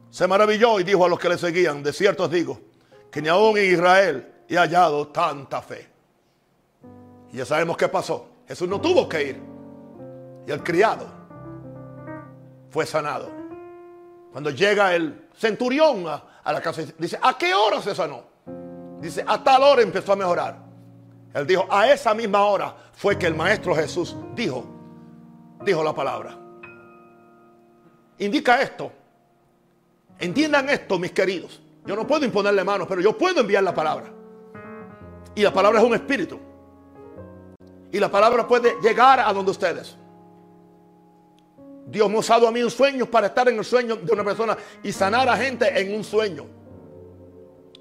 se 0.09 0.25
maravilló 0.25 0.79
y 0.79 0.83
dijo 0.83 1.05
a 1.05 1.07
los 1.07 1.19
que 1.19 1.29
le 1.29 1.37
seguían, 1.37 1.83
de 1.83 1.93
cierto 1.93 2.23
os 2.23 2.31
digo, 2.31 2.59
que 3.11 3.21
ni 3.21 3.27
aún 3.27 3.59
en 3.59 3.73
Israel 3.73 4.27
he 4.49 4.57
hallado 4.57 5.09
tanta 5.09 5.61
fe. 5.61 5.87
Y 7.31 7.37
ya 7.37 7.45
sabemos 7.45 7.77
qué 7.77 7.89
pasó. 7.89 8.27
Jesús 8.47 8.67
no 8.67 8.81
tuvo 8.81 9.07
que 9.07 9.21
ir. 9.21 9.41
Y 10.47 10.51
el 10.51 10.63
criado 10.63 11.16
fue 12.69 12.85
sanado. 12.85 13.29
Cuando 14.31 14.49
llega 14.49 14.95
el 14.95 15.27
centurión 15.35 16.05
a, 16.07 16.51
la 16.51 16.61
casa, 16.61 16.83
dice, 16.97 17.17
¿a 17.21 17.37
qué 17.37 17.53
hora 17.53 17.81
se 17.81 17.95
sanó? 17.95 18.23
Dice, 18.99 19.23
a 19.25 19.43
tal 19.43 19.63
hora 19.63 19.81
empezó 19.81 20.13
a 20.13 20.15
mejorar. 20.15 20.57
Él 21.33 21.45
dijo, 21.45 21.67
a 21.69 21.91
esa 21.91 22.13
misma 22.13 22.43
hora 22.43 22.75
fue 22.93 23.17
que 23.17 23.27
el 23.27 23.35
Maestro 23.35 23.75
Jesús 23.75 24.15
dijo, 24.33 24.65
dijo 25.63 25.83
la 25.83 25.93
palabra. 25.93 26.37
Indica 28.19 28.61
esto. 28.61 28.91
Entiendan 30.19 30.69
esto, 30.69 30.97
mis 30.97 31.11
queridos. 31.11 31.61
Yo 31.85 31.95
no 31.95 32.07
puedo 32.07 32.25
imponerle 32.25 32.63
manos, 32.63 32.87
pero 32.87 33.01
yo 33.01 33.17
puedo 33.17 33.41
enviar 33.41 33.63
la 33.63 33.73
palabra. 33.73 34.11
Y 35.35 35.41
la 35.41 35.53
palabra 35.53 35.79
es 35.79 35.85
un 35.85 35.93
espíritu. 35.93 36.39
Y 37.91 37.99
la 37.99 38.09
palabra 38.09 38.47
puede 38.47 38.75
llegar 38.81 39.19
a 39.19 39.31
donde 39.31 39.51
ustedes. 39.51 39.95
Dios 41.87 42.09
me 42.09 42.17
ha 42.17 42.19
usado 42.19 42.47
a 42.47 42.51
mí 42.51 42.61
un 42.61 42.69
sueño 42.69 43.05
para 43.05 43.27
estar 43.27 43.47
en 43.47 43.57
el 43.57 43.63
sueño 43.63 43.95
de 43.95 44.11
una 44.11 44.23
persona 44.23 44.57
y 44.83 44.91
sanar 44.91 45.29
a 45.29 45.37
gente 45.37 45.79
en 45.79 45.95
un 45.95 46.03
sueño. 46.03 46.45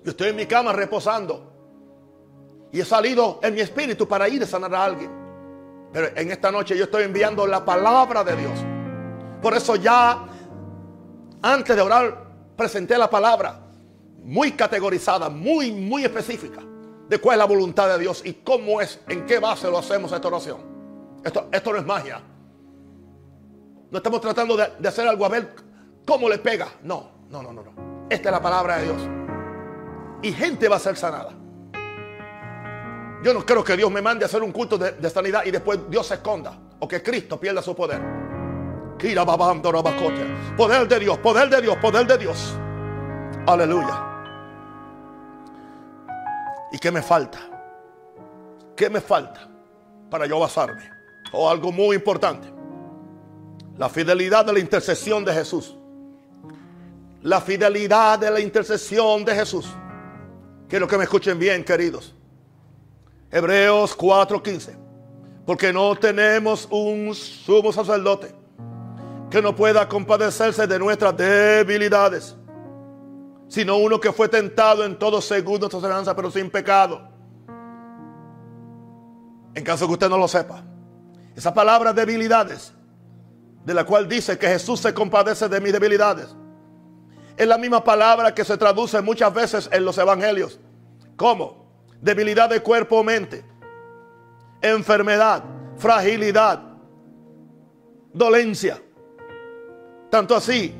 Yo 0.05 0.11
estoy 0.13 0.29
en 0.29 0.37
mi 0.37 0.47
cama 0.47 0.73
reposando. 0.73 1.53
Y 2.71 2.81
he 2.81 2.85
salido 2.85 3.41
en 3.43 3.55
mi 3.55 3.61
espíritu 3.61 4.07
para 4.07 4.29
ir 4.29 4.45
a 4.45 4.47
sanar 4.47 4.73
a 4.75 4.85
alguien. 4.85 5.11
Pero 5.93 6.09
en 6.15 6.31
esta 6.31 6.53
noche 6.53 6.77
yo 6.77 6.85
estoy 6.85 7.03
enviando 7.03 7.47
la 7.49 7.65
palabra 7.65 8.23
de 8.23 8.37
Dios. 8.37 8.53
Por 9.43 9.57
eso 9.57 9.75
ya, 9.75 10.25
antes 11.43 11.75
de 11.75 11.83
orar, 11.83 12.27
presenté 12.57 12.97
la 12.97 13.11
palabra 13.11 13.61
muy 14.23 14.53
categorizada, 14.53 15.29
muy, 15.29 15.73
muy 15.73 16.05
específica 16.05 16.61
de 17.09 17.19
cuál 17.19 17.35
es 17.35 17.39
la 17.39 17.45
voluntad 17.45 17.89
de 17.89 17.99
Dios 17.99 18.23
y 18.25 18.35
cómo 18.35 18.81
es, 18.81 19.01
en 19.09 19.27
qué 19.27 19.41
base 19.41 19.69
lo 19.69 19.79
hacemos 19.79 20.13
esta 20.13 20.29
oración. 20.29 20.59
Esto, 21.25 21.49
esto 21.51 21.73
no 21.73 21.79
es 21.79 21.87
magia. 21.87 22.23
No 23.97 23.99
estamos 24.01 24.21
tratando 24.21 24.59
de, 24.59 24.73
de 24.79 24.89
hacer 24.89 25.09
algo 25.09 25.25
a 25.25 25.31
ver 25.31 25.55
cómo 26.07 26.29
le 26.29 26.37
pega. 26.37 26.69
No, 26.83 27.13
no, 27.31 27.43
no, 27.43 27.51
no, 27.51 27.63
no. 27.63 28.07
Esta 28.11 28.29
es 28.29 28.33
la 28.33 28.43
palabra 28.43 28.77
de 28.77 28.85
Dios 28.85 29.09
y 30.21 30.35
gente 30.35 30.69
va 30.69 30.77
a 30.77 30.79
ser 30.79 30.99
sanada. 30.99 31.31
Yo 33.23 33.33
no 33.33 33.47
creo 33.47 33.65
que 33.65 33.75
Dios 33.75 33.91
me 33.91 34.03
mande 34.03 34.27
a 34.27 34.27
hacer 34.27 34.43
un 34.43 34.53
culto 34.53 34.77
de, 34.77 35.09
sanidad 35.09 35.47
y 35.47 35.51
después 35.51 35.81
Dios 35.89 36.07
se 36.07 36.15
esconda 36.17 36.59
o 36.79 36.87
que 36.87 37.03
Cristo 37.03 37.41
pierda 37.41 37.63
su 37.63 37.75
poder. 37.75 38.03
Poder 40.59 40.87
de 40.87 40.99
Dios, 40.99 41.17
poder 41.17 41.49
de 41.49 41.63
Dios, 41.63 41.77
poder 41.79 42.07
de 42.07 42.19
Dios. 42.19 42.55
Aleluya. 43.47 44.03
¿Y 46.71 46.79
qué 46.79 46.93
me 46.93 47.01
falta? 47.01 47.39
¿Qué 48.77 48.91
me 48.91 49.01
falta 49.01 49.49
para 50.11 50.27
yo 50.27 50.39
basarme? 50.39 50.91
O 51.33 51.49
algo 51.49 51.73
muy 51.73 51.97
importante. 51.97 52.56
La 53.79 53.89
fidelidad 53.89 54.45
de 54.45 54.53
la 54.53 54.59
intercesión 54.59 55.25
de 55.25 55.33
Jesús. 55.33 55.77
La 57.23 57.41
fidelidad 57.41 58.19
de 58.19 58.31
la 58.31 58.41
intercesión 58.41 59.25
de 59.25 59.35
Jesús. 59.35 59.67
Quiero 60.69 60.89
que 60.89 60.97
me 60.97 61.05
escuchen 61.05 61.39
bien, 61.39 61.65
queridos. 61.65 62.15
Hebreos 63.31 63.97
4:15. 63.97 64.77
Porque 65.45 65.73
no 65.73 65.95
tenemos 65.97 66.67
un 66.71 67.15
sumo 67.15 67.73
sacerdote 67.73 68.35
que 69.31 69.43
no 69.43 69.55
pueda 69.55 69.89
compadecerse 69.89 70.67
de 70.67 70.79
nuestras 70.79 71.17
debilidades, 71.17 72.37
sino 73.49 73.77
uno 73.77 74.01
que 74.01 74.13
fue 74.13 74.29
tentado 74.29 74.85
en 74.85 74.99
todo 74.99 75.21
según 75.21 75.61
nuestra 75.61 75.79
esperanza, 75.79 76.15
pero 76.17 76.31
sin 76.31 76.51
pecado. 76.51 77.09
En 79.55 79.65
caso 79.65 79.87
que 79.87 79.93
usted 79.95 80.09
no 80.09 80.19
lo 80.19 80.29
sepa, 80.29 80.65
esa 81.35 81.53
palabra 81.53 81.93
debilidades, 81.93 82.73
de 83.67 83.75
la 83.75 83.85
cual 83.85 84.09
dice 84.09 84.39
que 84.39 84.47
Jesús 84.47 84.81
se 84.81 84.95
compadece 84.95 85.49
de 85.49 85.61
mis 85.61 85.73
debilidades, 85.73 86.29
es 87.37 87.47
la 87.47 87.59
misma 87.59 87.85
palabra 87.85 88.33
que 88.33 88.45
se 88.45 88.57
traduce 88.57 89.03
muchas 89.03 89.35
veces 89.35 89.69
en 89.73 89.85
los 89.85 89.99
evangelios. 89.99 90.61
¿Cómo? 91.17 91.67
Debilidad 92.01 92.49
de 92.49 92.61
cuerpo 92.61 93.01
o 93.01 93.05
mente. 93.05 93.45
Enfermedad, 94.63 95.43
fragilidad, 95.77 96.63
dolencia. 98.13 98.81
Tanto 100.11 100.37
así 100.37 100.75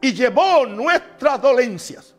y 0.00 0.12
llevó 0.12 0.66
nuestras 0.66 1.40
dolencias. 1.40 2.14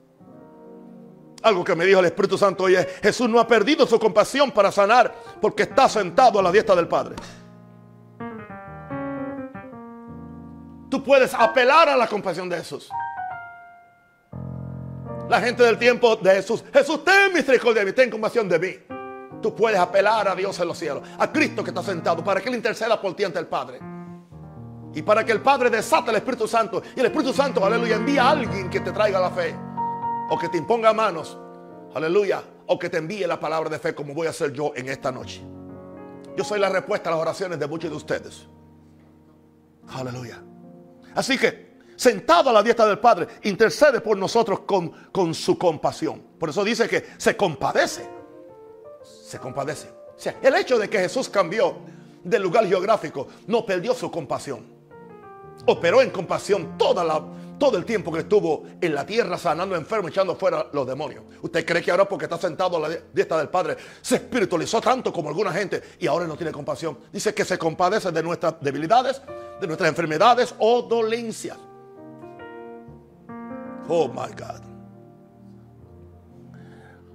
Algo 1.42 1.64
que 1.64 1.76
me 1.76 1.86
dijo 1.86 2.00
el 2.00 2.06
Espíritu 2.06 2.38
Santo 2.38 2.66
hoy 2.66 2.76
es, 2.76 2.86
Jesús 3.02 3.30
no 3.30 3.40
ha 3.40 3.48
perdido 3.48 3.88
su 3.88 3.98
compasión 3.98 4.52
para 4.52 4.72
sanar 4.72 5.14
porque 5.40 5.64
está 5.64 5.88
sentado 5.88 6.40
a 6.40 6.44
la 6.44 6.52
diestra 6.52 6.76
del 6.76 6.88
Padre. 6.88 7.16
Tú 10.90 11.04
puedes 11.04 11.34
apelar 11.34 11.88
a 11.88 11.96
la 11.96 12.08
compasión 12.08 12.50
de 12.50 12.58
Jesús. 12.58 12.90
La 15.30 15.40
gente 15.40 15.64
del 15.64 15.78
tiempo 15.78 16.16
de 16.16 16.32
Jesús, 16.32 16.64
Jesús, 16.74 17.04
ten 17.06 17.32
misericordia 17.32 17.82
de 17.82 17.86
mí, 17.86 17.94
ten 17.94 18.10
compasión 18.10 18.50
de 18.50 18.60
mí. 18.60 18.76
Tú 19.42 19.56
puedes 19.56 19.80
apelar 19.80 20.28
a 20.28 20.36
Dios 20.36 20.60
en 20.60 20.68
los 20.68 20.78
cielos, 20.78 21.04
a 21.18 21.32
Cristo 21.32 21.64
que 21.64 21.70
está 21.70 21.84
sentado, 21.84 22.24
para 22.24 22.42
que 22.42 22.50
Él 22.50 22.56
interceda 22.56 23.00
por 23.00 23.16
ti 23.16 23.24
ante 23.24 23.40
el 23.40 23.46
Padre. 23.46 23.80
Y 24.94 25.02
para 25.02 25.24
que 25.24 25.32
el 25.32 25.42
Padre 25.42 25.70
desate 25.70 26.10
el 26.10 26.18
Espíritu 26.18 26.48
Santo. 26.48 26.82
Y 26.96 27.00
el 27.00 27.06
Espíritu 27.08 27.34
Santo, 27.34 27.64
aleluya, 27.64 27.96
envía 27.96 28.24
a 28.24 28.32
alguien 28.32 28.70
que 28.70 28.80
te 28.80 28.92
traiga 28.92 29.20
la 29.20 29.30
fe. 29.30 29.56
O 30.30 30.38
que 30.38 30.50
te 30.50 30.58
imponga 30.58 30.94
manos. 30.94 31.38
Aleluya. 31.94 32.44
O 32.68 32.78
que 32.78 32.90
te 32.90 32.98
envíe 32.98 33.26
la 33.26 33.40
palabra 33.40 33.70
de 33.70 33.80
fe 33.80 33.94
como 33.94 34.14
voy 34.14 34.28
a 34.28 34.32
hacer 34.32 34.52
yo 34.52 34.72
en 34.76 34.90
esta 34.90 35.12
noche. 35.12 35.42
Yo 36.36 36.44
soy 36.44 36.60
la 36.60 36.70
respuesta 36.70 37.10
a 37.10 37.14
las 37.14 37.22
oraciones 37.22 37.60
de 37.60 37.68
muchos 37.68 37.90
de 37.90 37.98
ustedes. 37.98 38.48
Aleluya. 39.90 40.42
Así 41.16 41.38
que, 41.38 41.78
sentado 41.96 42.50
a 42.50 42.54
la 42.54 42.64
diestra 42.64 42.86
del 42.86 43.00
Padre, 43.00 43.28
intercede 43.44 44.02
por 44.02 44.18
nosotros 44.18 44.62
con, 44.62 44.90
con 45.12 45.34
su 45.34 45.58
compasión. 45.58 46.22
Por 46.40 46.50
eso 46.50 46.64
dice 46.64 46.88
que 46.88 47.06
se 47.18 47.36
compadece. 47.36 48.08
Se 49.04 49.40
compadece. 49.40 49.90
O 49.90 50.20
sea, 50.20 50.38
el 50.42 50.56
hecho 50.56 50.78
de 50.78 50.90
que 50.90 51.00
Jesús 51.00 51.30
cambió 51.30 51.78
de 52.24 52.40
lugar 52.40 52.68
geográfico 52.68 53.28
no 53.48 53.66
perdió 53.66 53.94
su 53.94 54.10
compasión. 54.12 54.79
Operó 55.66 56.02
en 56.02 56.10
compasión 56.10 56.78
todo 56.78 57.78
el 57.78 57.86
tiempo 57.86 58.12
que 58.12 58.20
estuvo 58.20 58.64
en 58.80 58.96
la 58.96 59.06
tierra 59.06 59.38
sanando 59.38 59.76
enfermos, 59.76 60.12
echando 60.12 60.36
fuera 60.36 60.68
los 60.72 60.88
demonios. 60.88 61.26
¿Usted 61.42 61.66
cree 61.66 61.82
que 61.82 61.92
ahora 61.92 62.08
porque 62.08 62.26
está 62.26 62.38
sentado 62.38 62.78
a 62.78 62.80
la 62.88 62.90
diestra 63.14 63.38
del 63.38 63.50
Padre 63.50 63.78
se 64.02 64.16
espiritualizó 64.16 64.80
tanto 64.82 65.12
como 65.12 65.30
alguna 65.30 65.52
gente 65.52 65.82
y 66.00 66.08
ahora 66.08 66.26
no 66.26 66.36
tiene 66.36 66.52
compasión? 66.52 66.98
Dice 67.12 67.34
que 67.34 67.46
se 67.46 67.58
compadece 67.58 68.12
de 68.12 68.24
nuestras 68.24 68.56
debilidades, 68.62 69.22
de 69.60 69.68
nuestras 69.68 69.90
enfermedades 69.90 70.56
o 70.58 70.82
dolencias. 70.84 71.58
Oh 73.88 74.08
my 74.08 74.32
God. 74.34 74.62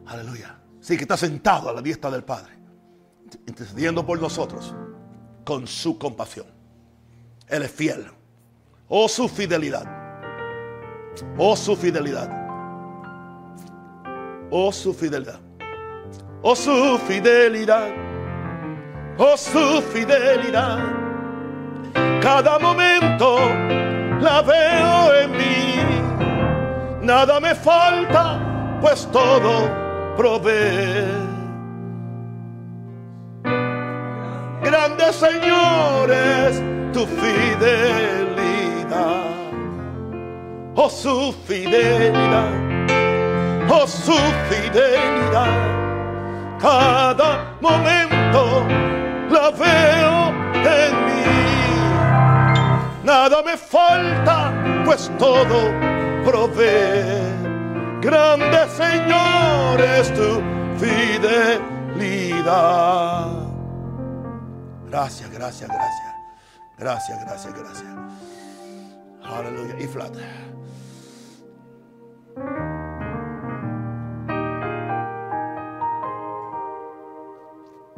Aleluya. 0.07 0.61
Sí, 0.81 0.97
que 0.97 1.05
está 1.05 1.17
sentado 1.17 1.71
a 1.71 1.73
la 1.73 1.81
diestra 1.81 2.11
del 2.11 2.25
Padre, 2.25 2.53
intercediendo 3.47 4.05
por 4.05 4.21
nosotros 4.21 4.75
con 5.45 5.67
su 5.67 5.99
compasión. 5.99 6.47
Él 7.49 7.63
es 7.63 7.71
fiel. 7.71 8.07
Oh, 8.89 9.09
su 9.09 9.29
fidelidad. 9.29 9.87
Oh, 11.39 11.57
su 11.57 11.75
fidelidad. 11.75 12.29
Oh, 14.51 14.71
su 14.71 14.93
fidelidad. 14.93 15.41
Oh, 16.43 16.55
su 16.55 16.99
fidelidad. 17.07 17.89
Oh, 19.17 19.37
su 19.39 19.81
fidelidad. 19.81 20.79
Cada 22.21 22.59
momento 22.59 23.39
la 24.21 24.43
veo 24.43 25.15
en 25.23 25.33
mí. 25.33 27.07
Nada 27.07 27.41
me 27.41 27.55
falta, 27.55 28.79
pues 28.83 29.09
todo 29.11 29.71
provee. 30.15 31.07
Grandes 34.63 35.17
señores, 35.17 36.63
tu 36.93 37.07
fidelidad 37.07 38.34
oh 40.75 40.91
su 40.91 41.33
fidelidad, 41.47 42.53
oh 43.71 43.87
su 43.87 44.17
fidelidad. 44.49 45.75
Cada 46.61 47.57
momento 47.61 48.67
la 49.31 49.51
veo 49.51 50.33
en 50.65 50.93
mí. 51.07 51.25
Nada 53.05 53.43
me 53.43 53.57
falta, 53.57 54.53
pues 54.85 55.11
todo 55.19 55.71
provee. 56.25 57.35
Grande 58.01 58.69
Señor 58.69 59.81
es 59.81 60.13
tu 60.15 60.43
fidelidad. 60.79 61.65
Gracias, 64.91 65.31
gracias, 65.31 65.69
gracias. 65.69 66.15
Gracias, 66.79 67.21
gracias, 67.25 67.55
gracias. 67.55 68.04
Hallelujah. 69.25 69.77
If 69.79 69.97
not, 69.97 70.15